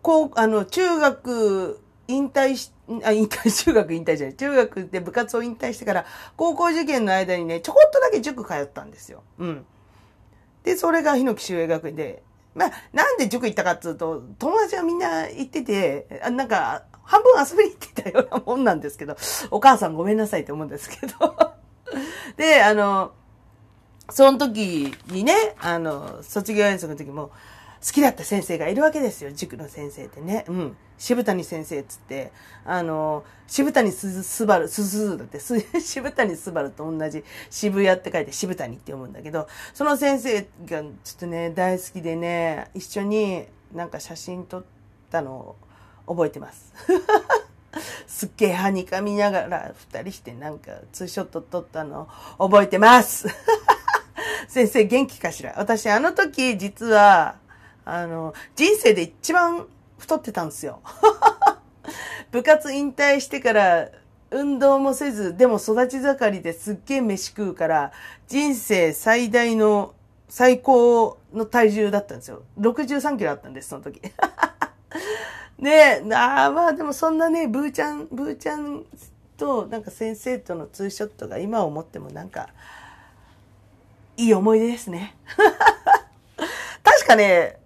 [0.03, 2.71] こう、あの、中学引退し、
[3.03, 4.35] あ、引退、中学引退じゃない。
[4.35, 6.05] 中学で部活を引退してから、
[6.37, 9.23] 高校受験の間にね、ちょこっとだけ塾通ったんですよ。
[9.39, 9.65] うん。
[10.65, 12.23] で、それが日野木修営学院で、
[12.55, 19.15] まあ、なんで塾行ったかっつうと、友達はみんな行ってて、あなんか、半分遊びに行ってたようなもんなんですけど、
[19.51, 21.53] お母さんごめんなさいって思うんですけど。
[22.35, 23.11] で、あの、
[24.09, 27.31] その時にね、あの、卒業演奏の時も、
[27.85, 30.45] 好きだった先生がいるわけですよ、塾の先生ってね。
[30.47, 30.77] うん。
[30.97, 32.31] 渋谷先生っつって、
[32.65, 44.63] あの、渋谷すすばる、すすずだって、す 渋谷すばると同じ渋谷って書いて渋谷って読むんだけど、その先生がちょっとね、大好きでね、一緒になんか写真撮っ
[45.11, 45.55] たのを
[46.07, 46.73] 覚えてます。
[48.07, 52.07] すっげえはにかみながら二人してなんかツーショット撮ったの
[52.39, 53.27] を覚えてます。
[54.47, 55.53] 先生元気かしら？
[55.57, 57.35] 私あの時実は、
[57.85, 59.67] あの、人生で一番
[59.97, 60.81] 太ってたんですよ。
[62.31, 63.89] 部活引退してから
[64.31, 67.91] 運動もせず、でも育ち盛りですっげえ飯食うから、
[68.27, 69.93] 人生最大の
[70.27, 72.41] 最高の体重だったんですよ。
[72.59, 74.01] 63キロあったんです、その時。
[75.59, 78.83] ねえ、あ、まあでもそんなね、ブーちゃん、ブーちゃん
[79.37, 82.49] となんか先生とのツーショットが今思ってもなんか、
[84.17, 85.15] いい思い出ですね。
[86.83, 87.59] 確かね、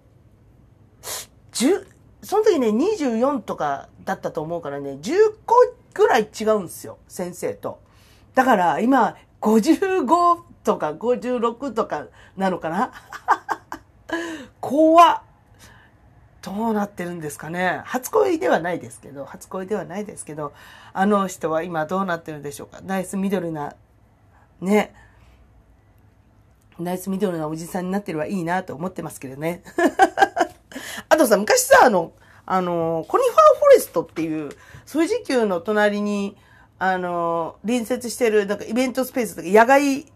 [1.52, 1.86] 10、
[2.22, 5.12] その時ね、24とかだったと思うからね、10
[5.46, 5.54] 個
[5.94, 7.80] ぐらい違うんですよ、先生と。
[8.34, 12.92] だから今、55とか56とかなのかな？
[14.60, 15.22] 怖っ。
[16.42, 17.82] どうなってるんですかね？
[17.84, 20.52] 初恋ではないですけど、初恋ではないですけど、
[20.92, 22.80] あの人は今どうなってるんでしょうか？
[22.82, 23.74] ナイスミドルな、
[24.60, 24.94] ね。
[26.78, 29.62] ナイスミドルなおじさんになってるはいいなと思ってますけどね。
[31.08, 32.12] あとさ、昔さ、あの、
[32.46, 34.50] あの、コニファーフォレストっていう、
[34.90, 36.36] 富士急の隣に、
[36.78, 40.06] あの、隣接してる、なんかイベントスペースとか、野外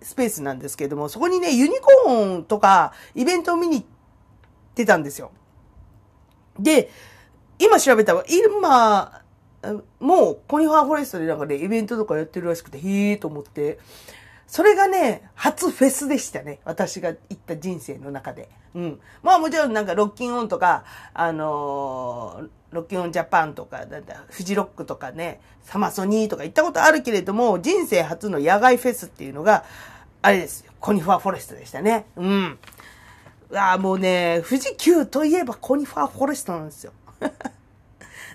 [0.00, 3.86] スペースなんですけれども、そこにね、ユニコーンとか、イベントを見に行っ
[4.74, 5.30] てたんですよ。
[6.58, 6.90] で、
[7.58, 9.22] 今調べたら、今、
[9.98, 13.78] もうコニファーフォレストでなんかね、イベントとかやってるらしくて、へえーと思って、
[14.46, 16.60] それがね、初フェスでしたね。
[16.64, 18.48] 私が行った人生の中で。
[18.74, 19.00] うん。
[19.22, 29.64] まあもちろんなんかロッキンオンとか、あのー、ロッキンオンジャパンとか、なんだ、フジロックとかね、サマソニーとか行ったことあるけれども、人生初の野外フェスっていうのが、
[30.22, 30.72] あれですよ。
[30.80, 32.06] コニファーフォレストでしたね。
[32.16, 32.58] うん。
[33.54, 36.92] あもうね、富士急といえばコニファーフォレストなんですよ。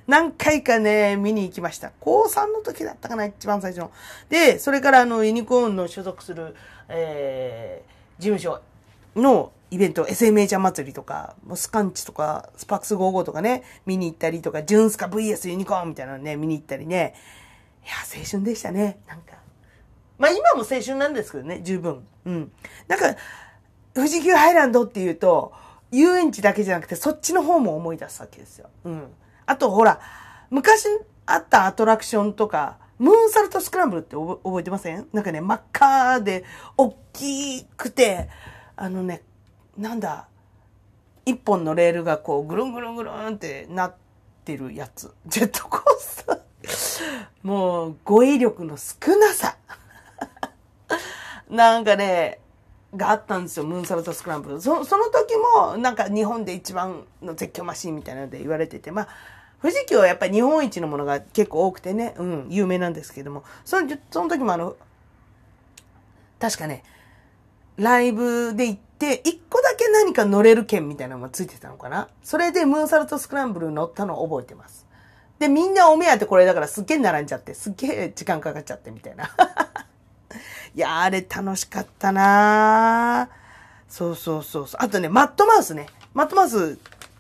[0.09, 1.91] 何回かね、見に行きました。
[1.99, 3.91] 高3の時だったかな、一番最初の。
[4.27, 6.55] で、それからあの、ユニコーンの所属する、
[6.87, 8.59] えー、事務所
[9.15, 17.13] のイベント、SMA ちゃん祭りとか、スカンチとか、スパックス55とかね、見に行ったりとか、ジュンスカ VS ユニコーンみたいなのね、見に行ったりね。
[17.85, 18.97] いや、青春でしたね。
[19.07, 19.35] なんか。
[20.17, 22.03] まあ今も青春なんですけどね、十分。
[22.25, 22.51] うん。
[22.87, 23.15] なんか、
[23.93, 25.53] 富士急ハイランドっていうと、
[25.91, 28.71] 遊園地だけじゃなくて、そっちの方も思い出すわけですよ。
[28.85, 29.03] うん。
[29.49, 29.99] あとほら、
[30.51, 30.85] 昔
[31.25, 35.07] あったアトラクションとか、ムーンサルトスクランブルって覚えてません？
[35.11, 36.45] なんかね、真っ赤で、
[36.77, 38.29] 大きくて、
[38.75, 39.23] あのね、
[39.75, 40.27] なんだ、
[41.25, 43.95] 一本のレールがこう、ぐるんぐるんぐるんってなっ
[44.45, 45.11] てるやつ。
[45.25, 46.39] ジェットコースター。
[47.41, 49.57] もう、語彙力の少なさ。
[51.49, 52.39] なんかね、
[52.95, 54.61] があったんですよ、ムーンサルトスクランブル。
[54.61, 59.07] そその時も、なんか日本で一番の絶叫マシンみたいなので言われてて、まあ、
[59.61, 64.75] 富士急はやっぱり日本一のものが結構多くてね、うん、有名なんですけども、その、その時もあの、
[66.39, 66.83] 確かね、
[67.77, 74.85] ライブで行って、一個だけ何か乗れる券みたいなのがついてたのかなそれでムーンサルトスクランブル乗ったのを覚えてます。
[75.39, 79.29] で、みんなお目当てこれだからすっげえ並んじゃって、すっげえ時間かかっちゃってみたいな。
[80.75, 83.29] いやあれ楽しかったな
[83.87, 84.81] そうそうそうそう。
[84.81, 85.87] あとね、マットマウスね。
[86.13, 86.77] マットマウス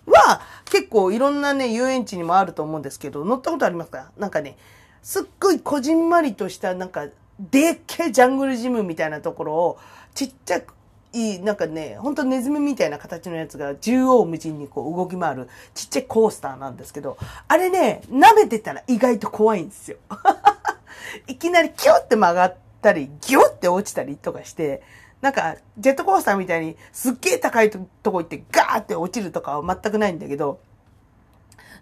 [0.09, 4.11] は結構いろんなね、遊園地にもあると思うんですけど、乗ったことありますか？
[4.17, 4.57] なんかね、
[5.01, 7.07] すっごいこじんまりとした、なんか、
[7.39, 9.79] でっけえジャングルジムみたいなところを、
[10.13, 10.73] ちっちゃく、
[11.13, 17.17] いい、なんかね、ほんとネズミみたいな形のやつが縦横無尽にこう動き回るちっちゃいコースターなんですけど、
[17.47, 19.97] あれね、舐めてたら意外と怖いんですよ。
[21.27, 24.83] いきなりキュッて曲がったり、ギュッて落ちたりとかして、
[25.21, 30.59] なんか、ジェットコースターみたいに、すっげえ高いとこ行ってガーって落ちるとかは全くないんだけど、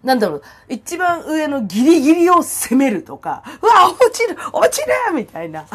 [0.02, 5.66] なんだろう、一番上のギリギリを攻めるとか、うわ、落ちる落ちるみたいな。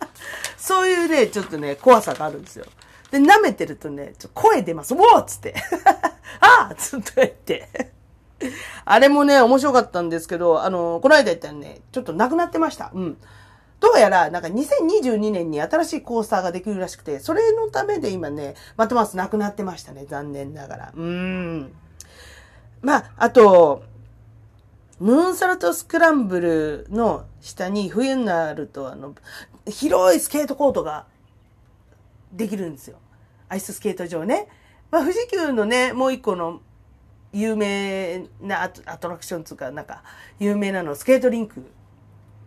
[0.56, 2.66] そういうね、ちょっとね、怖さがあるんですよ。
[3.10, 4.94] で、舐めてるとね、ちょ声出ます。
[4.94, 5.54] おーつって。
[6.40, 7.92] ああつって言って。
[8.84, 12.90] あれもね、面白かったんですけど、あの、この間言ったらね、ちょっとなくなってました。
[12.94, 13.18] うん。
[13.80, 20.06] どうやら、なんか2022年に新しいコースターができるらしくて、それのためで今ね、またますなくなってましたね。
[20.06, 20.92] 残念ながら。
[20.94, 21.72] うん。
[22.80, 23.82] まあ、あと、
[24.98, 29.14] ムーンサルトスクランブルの下に冬になると、あの、
[29.66, 31.06] 広いスケートコートが
[32.32, 32.96] できるんですよ。
[33.48, 34.48] アイススケート場ね。
[34.90, 36.60] まあ、富士急のね、もう一個の
[37.32, 40.02] 有名なアトラクションつうか、なんか、
[40.38, 41.62] 有名なの、スケートリンク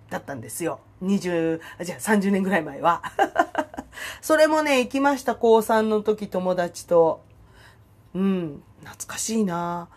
[0.10, 0.80] だったんですよ。
[1.04, 3.02] 20、じゃあ30年ぐらい前は。
[4.22, 7.22] それもね、行きました、高3の時友達と。
[8.14, 9.88] うん、懐かしいな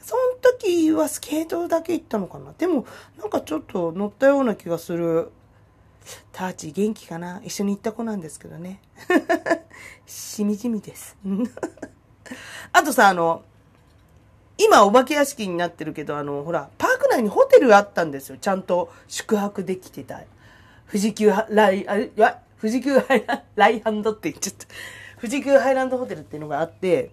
[0.00, 2.86] その時はスケートだけ行ったのかなでも、
[3.18, 5.30] なんかちょっと乗ったような気がする。
[6.32, 8.80] ターチ元気かな一緒に行った子なんですけどね。
[10.06, 11.16] しみじみです。
[12.72, 13.44] あとさ、あの、
[14.64, 18.36] 今お化け屋敷になってるけど、あの、ほら、パーク内にホテルあったんですよ。
[18.40, 20.20] ちゃんと宿泊できてた。
[20.86, 22.10] 富士急ライ、あれ、
[22.60, 24.66] 富士急ハイランド、ライハンドって言っちゃった。
[25.20, 27.10] 富士急ハイランドホテルっていうのがあって、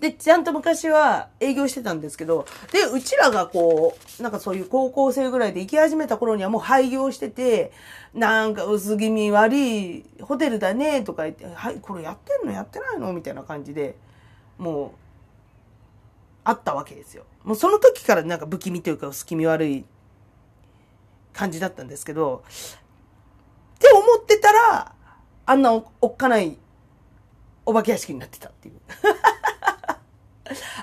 [0.00, 7.72] で、ちゃんと昔は営業してたんですけど、で、うちらがこう、なんかそういう高校生ぐらいで行き始めた頃にはもう廃業してて、
[8.14, 13.96] なんか薄気味悪いホテルだねとか言って、はい、これやってんのやってないのみたいな感じで、
[14.56, 15.07] もう、
[16.48, 17.24] あったわけですよ。
[17.44, 19.84] もうその時からなんか不気味というか薄気味悪い
[21.34, 22.42] 感じだったんですけど、
[23.76, 24.94] って思ってたら、
[25.44, 26.56] あんなおっかない
[27.66, 28.80] お化け屋敷になってたっていう。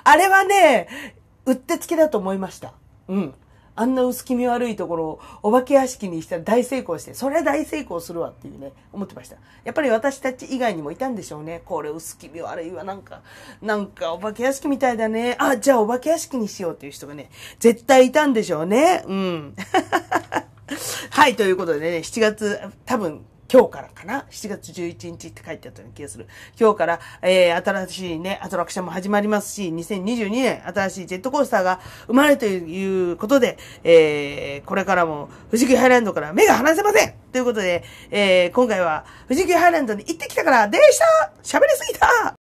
[0.04, 1.16] あれはね、
[1.48, 2.74] うってつけだと思いました。
[3.08, 3.34] うん。
[3.76, 9.36] あんな薄気味悪いところをお化け屋敷にしたら大成功して、それは大成功するわっていうね、思ってました。
[9.64, 11.62] やっぱり私たち以外にもいたんでしょうね。
[11.66, 13.22] これ薄気味悪いわ、なんか、
[13.62, 15.36] なんかお化け屋敷みたいだね。
[15.40, 19.04] あ、じゃあお化け屋敷にしようっていう人がね、絶対いたんでしょうね。
[19.06, 19.56] うん。
[21.12, 26.28] はい、ということでね、7月、多分、今日からかな ?7 月11日って書いてあったような気がする。
[26.60, 42.36] 今日から、えー、新しいね、アトラクションも始まりますし、2022年、新しいジェットコースターが生まれるということで、えー、これからも、富士急ハイランドから目が離せませんということで、えー、今回は、富士急ハイランドに行ってきたからでした喋りすぎた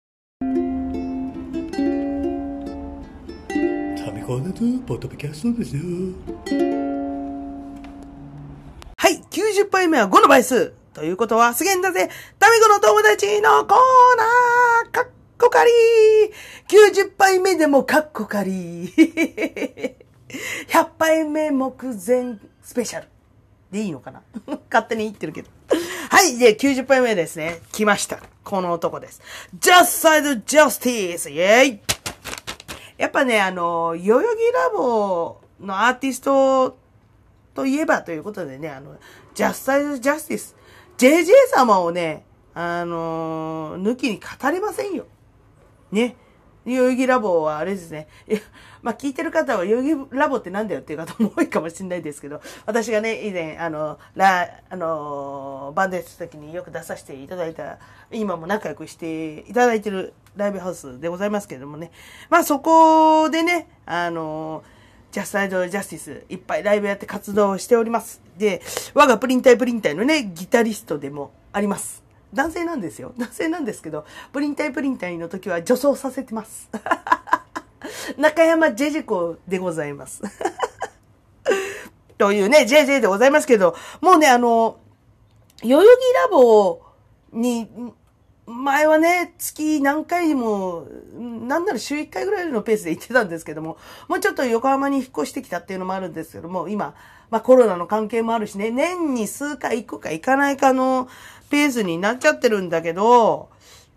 [4.04, 5.82] タミコーナーとポッドキャストですよ。
[8.96, 10.72] はい、90杯目は5の倍数。
[10.94, 13.78] ということは、すげんだぜタミコの友達のコー
[14.16, 15.70] ナーかっこかり
[16.68, 18.86] !90 杯目でもかっこかり
[20.68, 23.08] !100 杯目目前スペシャル。
[23.72, 24.22] でいいのかな？
[24.70, 25.50] 勝手に言ってるけど。
[26.10, 26.38] はい。
[26.38, 27.60] で、90杯目ですね。
[27.72, 28.20] 来ました。
[28.44, 29.20] この男です。
[29.58, 31.28] Just Side Justice!
[31.28, 31.80] イェイ
[32.96, 36.76] やっぱね、あの、代々木ラボのアーティスト
[37.52, 38.94] といえばということでね、あの、
[39.34, 40.54] Just Side Justice。
[40.98, 45.06] JJ 様をね、あのー、抜きに語れませんよ。
[45.90, 46.16] ね。
[46.66, 48.08] 代々木ラボはあれですね。
[48.26, 48.40] いや、
[48.82, 57.78] まあ、聞いてる方は代々木ラボってなんだよっていう方も多いかもしれないですけど、私がね、以前、あの、ラ、あの、バンドやってた時によく出させていただいた、
[58.10, 61.90] 今も仲良くしていただいてるライブハウスでございますけれどもね。
[62.30, 64.64] まあ、そこでね、あの、
[65.14, 68.20] ジャスタイドジャスティス、いっぱいライブやって活動しております。
[68.36, 68.60] で、
[68.94, 72.02] 我がプリン体プリン体のね、ギタリストでもあります。
[72.32, 73.12] 男性なんですよ。
[73.16, 76.68] 男性なんですけど、プリン体プリン体の時は女装させてます。
[78.18, 80.20] 中山ジェジェコでございます。
[82.18, 84.80] というね、JJ でございますけど、もうね、あの、
[85.62, 86.82] 代々木ラボ
[87.32, 87.70] に
[88.46, 90.86] 前はね、月何回も、
[91.18, 93.78] なんなら週1回ぐらいのペースで行ってたんですけども、
[94.08, 96.94] もうちょっと横浜に引っ越してきたっていうのもあるんですけども、今、
[97.30, 101.08] まあコロナの関係もあるしね、年に数回行くか行かないかの
[101.48, 103.48] ペースになっちゃってるんだけど、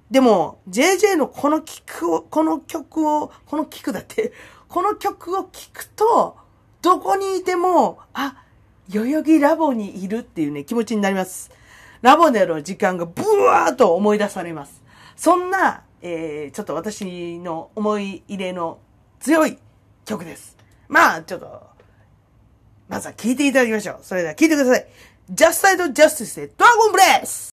[0.09, 4.31] でも、JJ のこの曲を、この曲を、この曲だって、
[4.69, 6.37] この曲を聴くと、
[6.81, 8.43] どこにいても、あ、
[8.89, 11.51] 代々木ラボにいるっていうね、気持ちになります。
[12.07, 14.81] ラボネの時間がブワーッと思い出されます。
[15.17, 18.79] そんな、えー、ちょっと私の思い入れの
[19.19, 19.57] 強い
[20.05, 20.55] 曲です。
[20.87, 21.67] まあ、ちょっと、
[22.87, 23.99] まずは聴いていただきましょう。
[24.03, 24.87] それでは聴いてください。
[25.33, 27.49] Just Side Justice でドラゴンブレス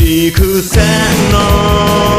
[0.00, 0.82] 幾千
[1.30, 2.13] の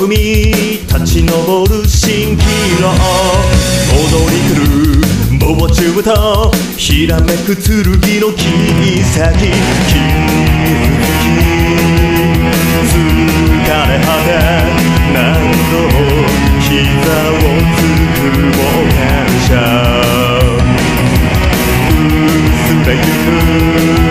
[0.00, 1.28] 海立ち上
[1.66, 2.42] る蜃気
[2.80, 2.88] 楼
[3.92, 7.82] 踊り来るモモチューブとひらめく剣
[8.20, 8.46] の切
[8.82, 9.36] り先。
[9.36, 10.99] 傷つき疲
[13.86, 14.28] れ果て
[15.12, 15.18] 何
[15.70, 15.98] 度も
[16.60, 16.70] 膝
[17.30, 17.42] を
[17.76, 17.78] つ
[18.16, 18.58] く冒
[18.90, 19.04] 険
[19.48, 19.52] 者
[22.56, 23.00] 薄れゆ
[24.06, 24.09] く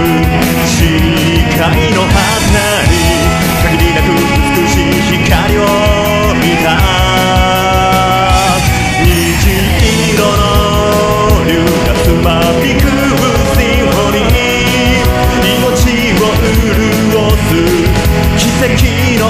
[18.59, 18.75] 奇跡
[19.17, 19.23] の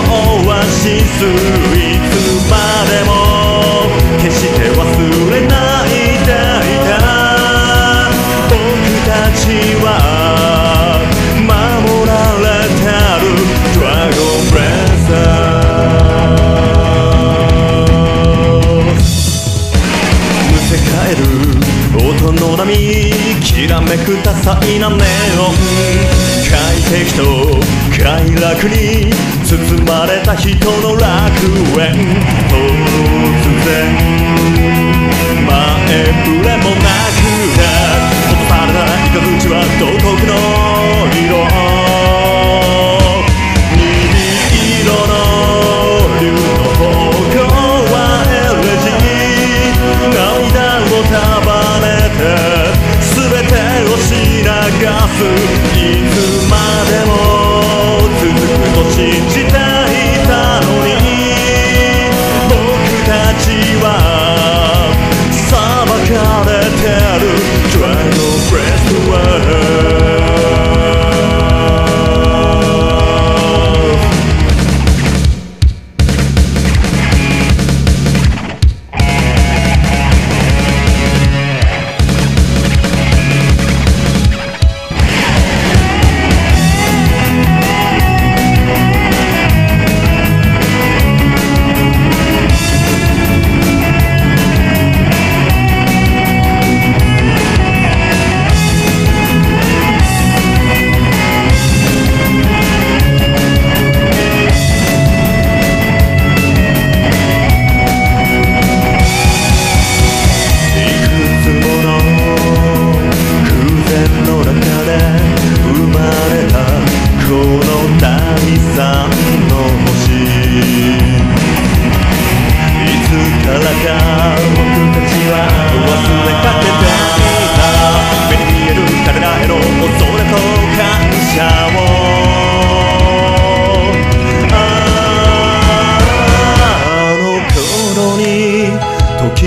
[0.44, 2.12] オアシスいつ
[2.50, 2.58] ま
[2.90, 3.10] でも
[4.20, 4.82] 決して忘
[5.30, 5.54] れな
[5.86, 6.90] いでいた
[8.50, 8.52] 僕
[9.06, 9.42] たち
[9.86, 9.88] は
[11.38, 11.48] 守
[12.10, 12.12] ら
[12.42, 12.82] れて
[13.22, 13.24] る。
[13.76, 14.60] ドラゴンブレ
[15.08, 18.90] ザー
[20.50, 21.22] むせ返る
[22.10, 22.66] 音の波
[23.44, 25.54] きらめく多彩なネオン
[26.50, 26.52] 快
[26.90, 27.22] 適と
[28.00, 29.12] 快楽に
[29.44, 29.52] 包
[29.86, 30.50] まれた人
[30.82, 31.06] の楽
[31.82, 31.94] 園。
[33.40, 33.70] 突然
[35.46, 35.56] 前
[36.26, 37.20] 触れもなく
[37.56, 37.60] て
[38.26, 39.49] 落とされたイカ口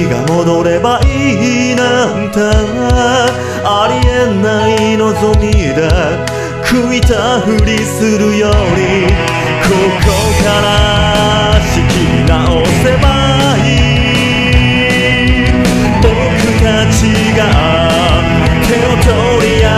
[0.03, 2.40] 時が戻ればいいなんて
[3.64, 5.88] ありえない望みで
[6.64, 9.07] 食いたふりするより
[9.62, 9.68] こ
[10.03, 10.11] こ
[10.42, 13.05] から仕切り直せば
[13.59, 13.70] い
[14.90, 15.53] い
[16.03, 16.11] 僕
[16.59, 16.98] たち
[17.36, 17.40] が
[18.66, 19.68] 手を取り合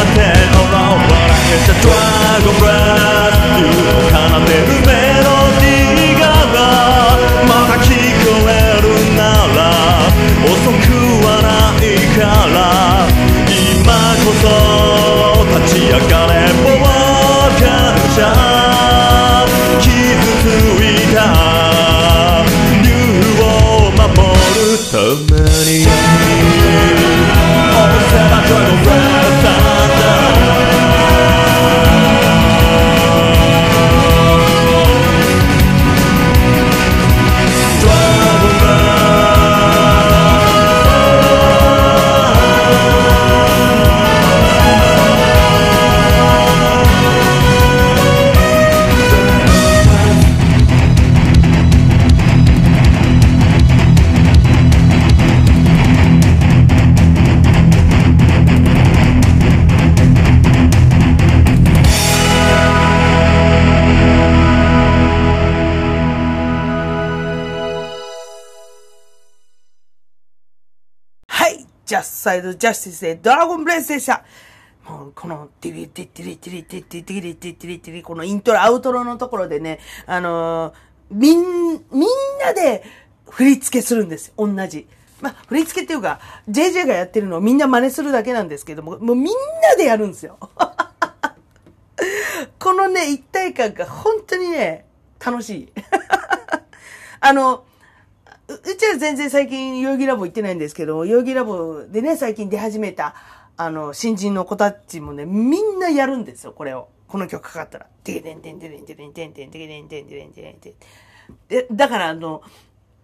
[0.00, 0.18] って
[0.56, 1.94] Oh no 笑けたドラ
[2.40, 2.72] ゴンブレ
[3.34, 4.16] ス夢を奏
[4.46, 5.03] でるメ
[15.94, 16.66] 立ち上がれ冒
[17.54, 17.70] 険
[18.10, 18.18] 者
[19.78, 19.88] 傷
[20.42, 20.44] つ
[20.82, 21.16] いた。
[22.82, 22.86] 竜
[23.40, 23.44] を
[23.92, 24.98] 守るた
[25.32, 25.86] めに。
[71.86, 74.24] Just Side Justice でドラゴンブレスでした。
[74.88, 80.74] もうこの、ティリティティリティリティティティリティティリティリ、このイントロ、アウトロのところでね、あのー
[81.10, 81.42] みん、
[81.92, 82.04] みん
[82.44, 82.82] なで
[83.28, 84.32] 振り付けするんです。
[84.36, 84.86] 同じ。
[85.20, 90.38] まあ、振り付けっていうか、JJ がやってるのをみんな真似するだけなんですけども、もうみんなでやるんですよ。
[92.58, 94.86] このね、一体感が本当にね、
[95.24, 95.72] 楽しい。
[97.20, 97.64] あの、
[98.48, 103.14] ううちは全然最近代々木ラボ行ってないんですけど、代々木ラボでね、最近出始めた、
[103.56, 106.88] あの、新人の子たちもね、みんなやるんですよ、これを。
[107.06, 107.86] この曲かかったら。
[108.02, 110.74] テケテンテンテレンテレンテンテンテケテンテンテレンテレンテン。
[111.48, 112.42] で、だからあの、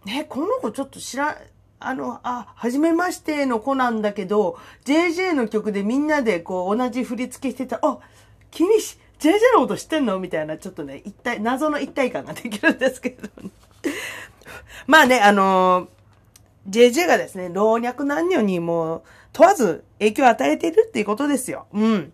[0.04, 1.38] ね、この子ちょっと知ら、
[1.78, 7.98] あの、あ、はじめましての子なんだけど、JJ の曲でみんなでこう同じ振り付けしてたら、あ、
[8.50, 13.50] 君し、JJ のこと知ってんのみたいな、ちょっとね、一体、謎の一体感ができるんですけど、ね、
[14.86, 21.66] まあね、あのー、JJ がですね、老若男女にもう問わず影響を与えているっていうことですよ。
[21.72, 22.12] うん。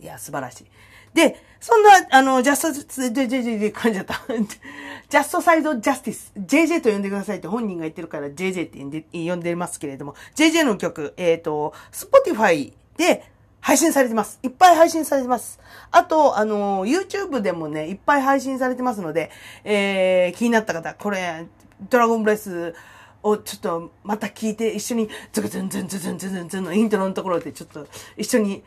[0.00, 0.66] いや、素晴らしい。
[1.14, 4.20] で、そんな、あの、ジャスト、ジェジェジェジェ、噛んじゃった。
[5.08, 13.30] ジャストサイドジャスティス、JJ と呼んでくださいって本人が言ってるから JJ って呼んで呼んでますけれども、JJ の曲、えっ、ー、と、Spotify で
[13.62, 14.38] 配信されてます。
[14.42, 15.58] いっぱい配信されてます。
[15.90, 19.30] あと、あの、YouTube でもね、いっぱい配信されてますので、
[19.64, 21.46] えー、気になった方、これ、
[21.88, 22.74] ドラゴンブレス、
[23.22, 27.86] をちょっとまた聞いて一緒にズクズンズンズンズンズンズンのイントロのところでちょっと
[28.16, 28.64] 一緒に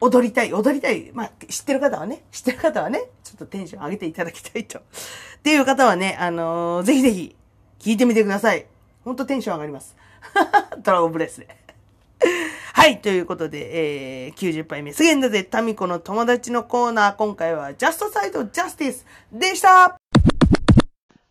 [0.00, 1.10] 踊りたい、踊りたい。
[1.12, 4.78] まあ、知ってる方はね、知ってる方はね、ちょっとテンション上げていただきたいと。
[4.78, 4.82] っ
[5.42, 7.36] ていう方はね、あのー、ぜひぜひ、
[7.80, 8.66] 聞いてみてください。
[9.04, 9.96] ほんとテンション上がります。
[10.84, 11.48] ドラゴンブレスで。
[12.74, 19.98] はい、ということで、えー、90杯目、すげんだぜ、タミコの友達のコーナー、今回は、ジャストサイドジャスティスでした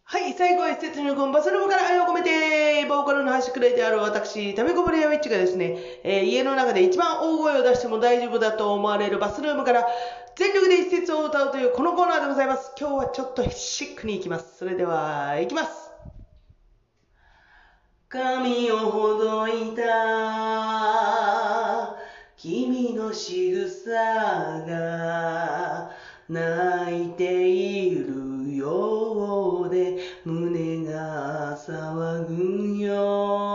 [0.09, 9.85] はい、最後は施設入魂バスルームから愛を込めて、ボーカルの端くれである私、タメコブレアウィッチがですね、えー、家の中で一番大声を出しても大丈夫だと思われるバスルームから、
[10.35, 12.71] 全力で一節を歌うというこのコーナーでございます。
[12.79, 14.57] 今日はちょっとシックに行きます。
[14.57, 15.86] それでは、行きます。
[18.09, 19.83] 髪をほどいた。
[22.37, 25.91] 君の仕草が
[26.29, 33.46] 泣いているようで胸が騒ぐよ。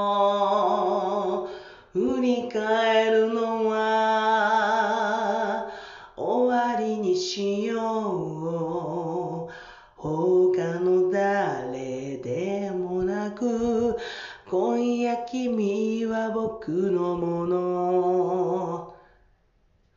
[16.64, 18.96] 僕のもの。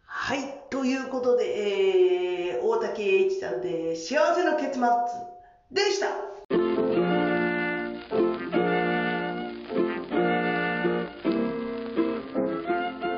[0.03, 0.39] はい
[0.71, 4.81] ということで、えー、大竹栄一さんで幸せの結末
[5.71, 6.34] でした。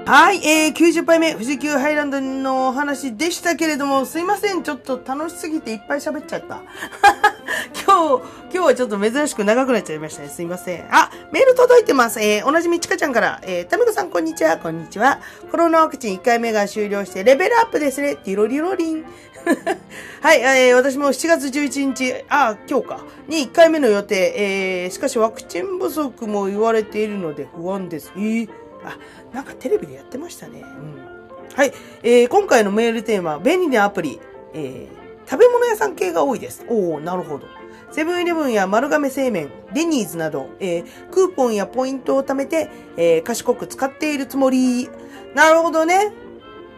[0.08, 6.62] はい、えー、90杯目、富士急ハイランドのお話でしたけれども、すいません、ちょっと楽しすぎていっぱい喋っちゃった。
[7.86, 10.30] 今日、今日はちょっと珍しく長くなっちゃいましたね。
[10.30, 10.88] すいません。
[10.92, 12.22] あ、メール届いてます。
[12.22, 15.20] えー、おなじみちかちゃんから、えー、たみこさんこんにちは、こんにちは。
[15.52, 18.16] コロナワクチン1回目が終了して、レベルアップですね。
[18.16, 19.04] ティロリロリン。
[20.24, 28.14] はい、えー、私も7月11日、あ、今日か、に1回目の予定、えー、しかしワクチン不足も言われているので不安です。
[28.16, 28.50] えー、
[28.84, 28.98] あ、
[29.34, 30.62] なんかテレビでやってましたね。
[30.62, 31.56] うん。
[31.56, 31.74] はい、
[32.04, 34.20] えー、今回のメールテーマ、便利なアプリ、
[34.54, 36.66] えー、食べ物屋さん系が多いです。
[36.70, 37.48] おおなるほど。
[37.92, 44.90] セブンイレブンや丸亀製麺、デニーズなど、えー、クーポンやポイントを貯めて、えー、賢く使っているつもり。
[45.34, 46.12] なるほどね。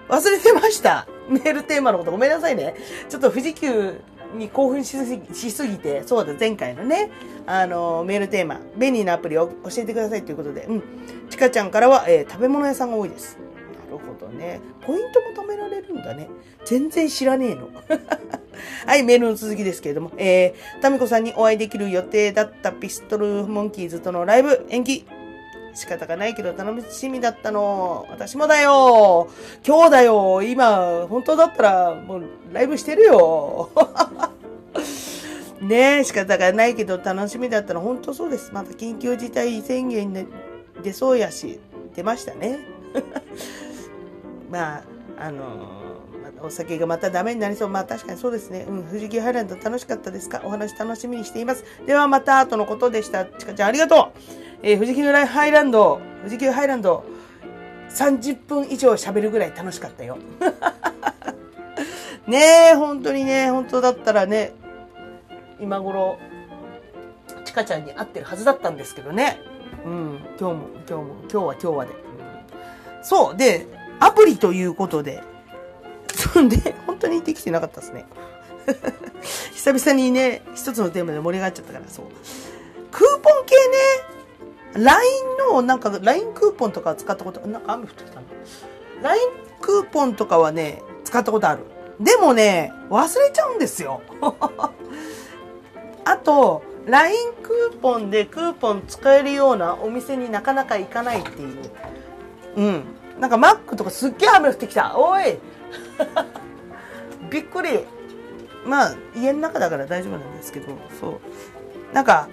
[0.07, 1.07] 忘れてました。
[1.27, 2.75] メールテーマのことごめんなさいね。
[3.09, 4.01] ちょっと富士急
[4.33, 7.11] に興奮しすぎしすぎて、そうだ、前回のね、
[7.45, 10.83] あの、メールテーマ、便利なアプリを教えてくださいということで、うん。
[11.29, 13.37] ちかちゃんからは、えー、食べ物屋さんが多いです。
[13.89, 14.59] なるほどね。
[14.81, 16.29] ポイントも貯められるんだね。
[16.65, 17.69] 全然知らねえの。
[18.85, 25.05] はい、メールの続きですけれども、えー、タミコさんにお会いできる予定だったピストルモンキーズとのライブ延期。
[25.79, 28.05] 仕方がないけど楽しみだったの。
[28.09, 29.29] 私もだよ。
[29.65, 30.41] 今日だよ。
[30.43, 33.69] 今、本当だったらもうライブしてるよ。
[35.61, 38.51] ねえ、仕方がないけど楽しみだったら本当そうです。
[38.53, 40.25] また緊急事態宣言で
[40.83, 41.59] 出そうやし、
[41.95, 42.59] 出ましたね。
[44.49, 44.83] まあ、
[45.17, 45.89] あのー
[46.41, 47.69] お酒がまたダメになりそう。
[47.69, 48.65] まあ確かにそうですね。
[48.67, 48.83] うん。
[48.83, 50.41] 富士急ハイランド楽しかったですか？
[50.45, 51.65] お話楽しみにしています。
[51.85, 53.25] ではまた後のことでした。
[53.25, 54.48] ちかちゃんありがとう。
[54.61, 57.05] えー、富士急ハイランド、富士急ハイランド、
[57.89, 60.17] 30分以上喋るぐらい楽しかったよ。
[62.27, 64.53] ねえ、本当にね、本当だったらね、
[65.59, 66.19] 今頃、
[67.45, 69.39] ちかちゃんに会ってるはずだったんですけどね。
[69.85, 71.91] うん、今日も、今日も、今日は今日はで。
[73.01, 73.67] そう、で、
[73.99, 75.23] アプリということで。
[76.13, 78.05] そ んで、本当にできてなかったですね。
[79.53, 82.05] 久々にね、一つのテーマで盛り上がっちゃったから、そう。
[82.91, 84.18] クーポン系ね、
[84.73, 88.21] LINE の、なんか LINE クーポンとか使ったこと、なんか雨降ってきたな。
[89.01, 89.21] LINE
[89.61, 91.63] クーポンとかはね、使ったことある。
[91.99, 94.01] でもね、忘れちゃうんですよ。
[96.05, 101.57] あと、LINE クーポンでクーポン使えるようなお店になかなか行かないっていう。
[102.55, 102.83] うん。
[103.19, 104.97] なんかマックとかすっげえ雨降ってきた。
[104.97, 105.37] おい
[107.29, 107.85] びっくり。
[108.65, 110.67] まあ、家の中だから大丈夫なんですけど、
[110.99, 111.93] そう。
[111.93, 112.27] なんか、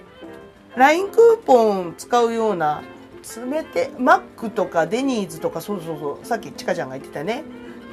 [0.77, 2.83] LINE クーポン使うような、
[3.23, 7.43] 詰めて、マックとかデニーズとか、そうそうそう、さっきちかちゃんが言ってたね。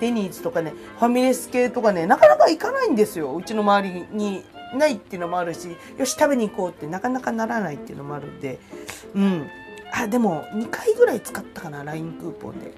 [0.01, 3.35] デニーズとかね、ファミレス系とかね、なかなか行かないんですよ。
[3.35, 8.61] うちの周りにないっていうのもあるし、よし、食べに行こうってなかなかならないっていうのもあるんで、
[9.15, 9.49] うん。
[9.93, 12.75] あ、でも、2回ぐらい使ったかな、LINE クーポンで。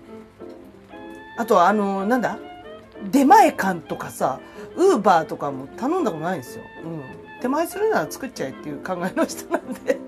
[1.36, 2.38] あとは、あの、なんだ？
[3.11, 4.40] 出前館とかさ、
[4.76, 6.64] ウーバーとかも頼んだことないんですよ。
[6.84, 7.26] うん。
[7.43, 9.99] 出前するなら作っちゃえっていう考えの人なんで。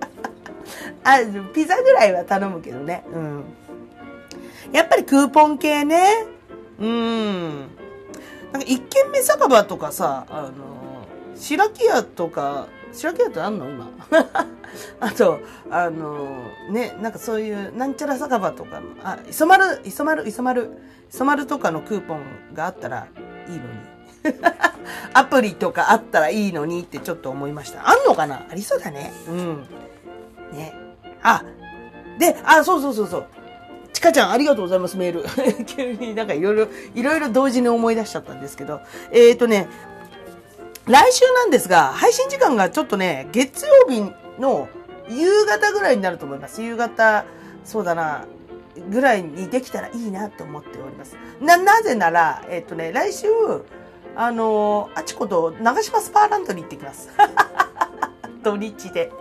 [1.05, 1.19] あ、
[1.53, 3.05] ピザぐらいは頼むけどね。
[3.13, 3.45] うん。
[4.73, 6.27] やっぱりクーポン系ね。
[6.79, 7.59] うん。
[8.53, 10.51] なんか一軒目酒場とかさ、あの、
[11.35, 13.91] 白木屋とか、白木屋ってあんの今？
[15.01, 20.71] あと、あの、ね、なんかそういう、なんちゃら酒場とかの、あ、磯丸、磯丸、磯丸、
[21.11, 23.09] 磯丸とかのクーポンがあったら
[23.49, 23.98] いいのに。
[25.15, 27.89] アプリとかあったらいいのにってちょっと思いました。
[27.89, 28.47] あんのかな？
[28.51, 29.13] ありそうだね。
[29.29, 29.67] うん。
[30.53, 30.75] ね。
[31.23, 31.45] あ、
[32.19, 33.27] で、あ、そうそうそうそう。
[33.93, 35.25] ちかちゃん、ありがとうございます、メール。
[35.67, 38.81] 急になんかいろいろ、いろいろ同時に思い出しちゃったんですけど。
[39.11, 39.69] えっ、ー、とね、
[40.87, 44.01] 来週なんですが、配信時間がちょっとね、月曜日
[44.41, 44.69] の
[45.09, 46.63] 夕方ぐらいになると思います。
[46.63, 47.25] 夕方、
[47.65, 48.25] そうだな、
[48.91, 51.17] ぐらいにできたらいいなと思っております。
[51.41, 53.27] な、なぜなら、えっ、ー、とね、来週、
[54.21, 57.09] あのあちこと長島スパーランドに行ってきます。
[58.43, 59.13] 土日で。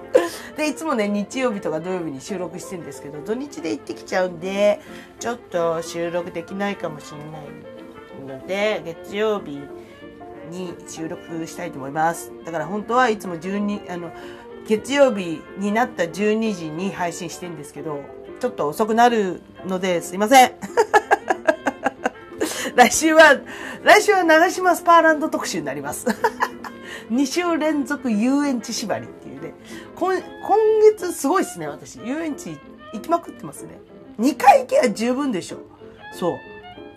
[0.58, 4.82] で、いつもね、日曜日とか土曜日に収録してるんですけど、土日で行ってきちゃうんで、
[5.20, 9.62] ちょっと収録できないかもしれないので、月曜日
[10.50, 12.32] に収録したいと思います。
[12.44, 14.12] だから本当はいつも12、あの、
[14.68, 18.02] 月曜日になった12時に配信してるんですけど、
[18.40, 20.54] ちょっと遅くなるのですいません。
[22.78, 23.40] 来週は、
[23.84, 26.06] 来週は長島スパーランド特集になります。
[27.10, 29.56] 2週連続遊園地縛りっていうね。
[29.96, 30.58] 今今
[30.92, 32.00] 月すごいですね、私。
[32.06, 32.56] 遊園地
[32.94, 33.80] 行きまくってますね。
[34.20, 35.58] 2回行けば十分でしょ。
[36.14, 36.36] そ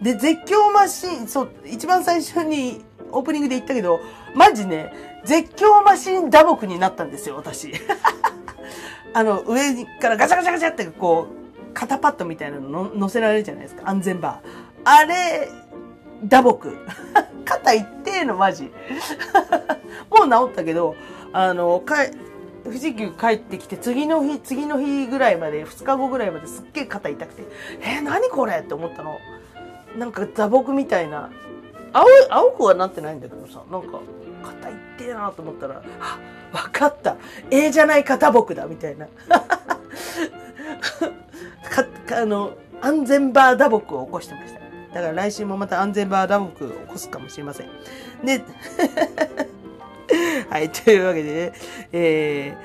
[0.03, 0.05] う。
[0.05, 4.01] で、絶叫マシン、そう、一番最初にオープニングで言ったけど、
[4.35, 4.93] マジね、
[5.25, 7.73] 絶叫マシン打撲になったんですよ、私。
[9.15, 14.71] あの、上からガチャガチャガチャってこう、肩パッドみたいなの乗せられるじゃないですか、安全バー。
[14.85, 15.49] あれ、
[16.25, 16.77] 打撲。
[17.45, 18.73] 肩いってえの、マジ。
[20.11, 20.95] もう治ったけど、
[21.33, 21.97] あの、か
[22.65, 27.43] 富士急帰ってきて、次の日、次の日ぐらいまで、2日後ぐらいまですっげえ肩痛くて、
[27.81, 29.19] えー、何これって思ったの。
[29.97, 31.31] なんか打撲みたいな。
[31.93, 34.01] 青い、青くはなってないんだけどさ、なんか、
[34.43, 36.19] 肩いってえなと思ったら、あ、
[36.53, 37.17] わかった。
[37.51, 39.09] ええじゃないか打撲だ、みたいな。
[42.07, 44.61] か、あの、安全バー打撲を起こしてました。
[44.93, 47.69] だから来週もまた安全バー打撲を起こすかもしれません。
[48.25, 48.43] で、
[50.51, 51.53] はい、というわけでね、
[51.93, 52.57] え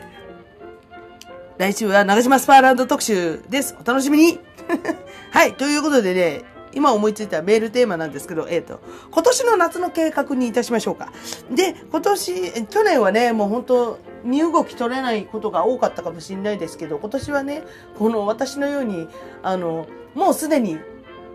[1.57, 3.75] ー、来週は長島スパーランド特集です。
[3.79, 4.39] お楽しみに
[5.31, 11.13] はい、ということでね、今思いついたメールテーマなんですけど、えっ、ー、と、今年の夏の計画にいたしましょうか。
[11.49, 17.63] で、今年、去年はね、もう本当身動き取れないことが多かったかもしれないですけど、今年はね、
[17.97, 19.07] この私のように、
[19.41, 20.79] あの、もうすでに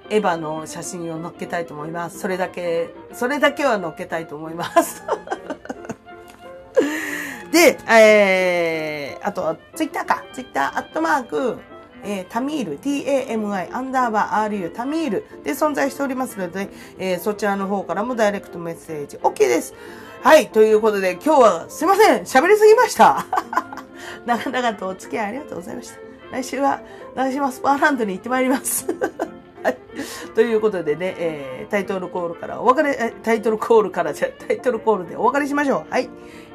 [0.10, 2.20] エヴァの写真を載っけたいと思います。
[2.20, 5.04] それだけ、それだけは載っけたいと思います。
[7.52, 10.24] で、えー、あとは、ツイッターか。
[10.34, 11.58] ツイッター、アットマーク、
[12.04, 19.74] えータミール、t-a-m-i、アンダーバー、r-u、タミールで存在しておりますので、えーそちらの方からもダイレクトメッセージ、OK です。
[20.22, 23.26] はい、ということで、今日はすいません、喋りすぎました。
[24.26, 25.98] 長々とお付き合いありがとうございました。
[26.32, 26.82] 来週は、
[27.16, 28.88] 来週はスパーランドに行ってまいります。
[30.36, 35.92] ということでね、えー、タイトルコールからお別れ、タイトルコールからじゃ、タイトルコールでお別れしましょう。
[35.92, 36.10] はい。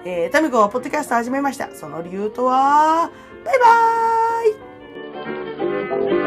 [0.04, 1.68] えー、タミコはポッドキャスト始めました。
[1.72, 3.10] その理由とは、
[3.44, 6.19] バイバーイ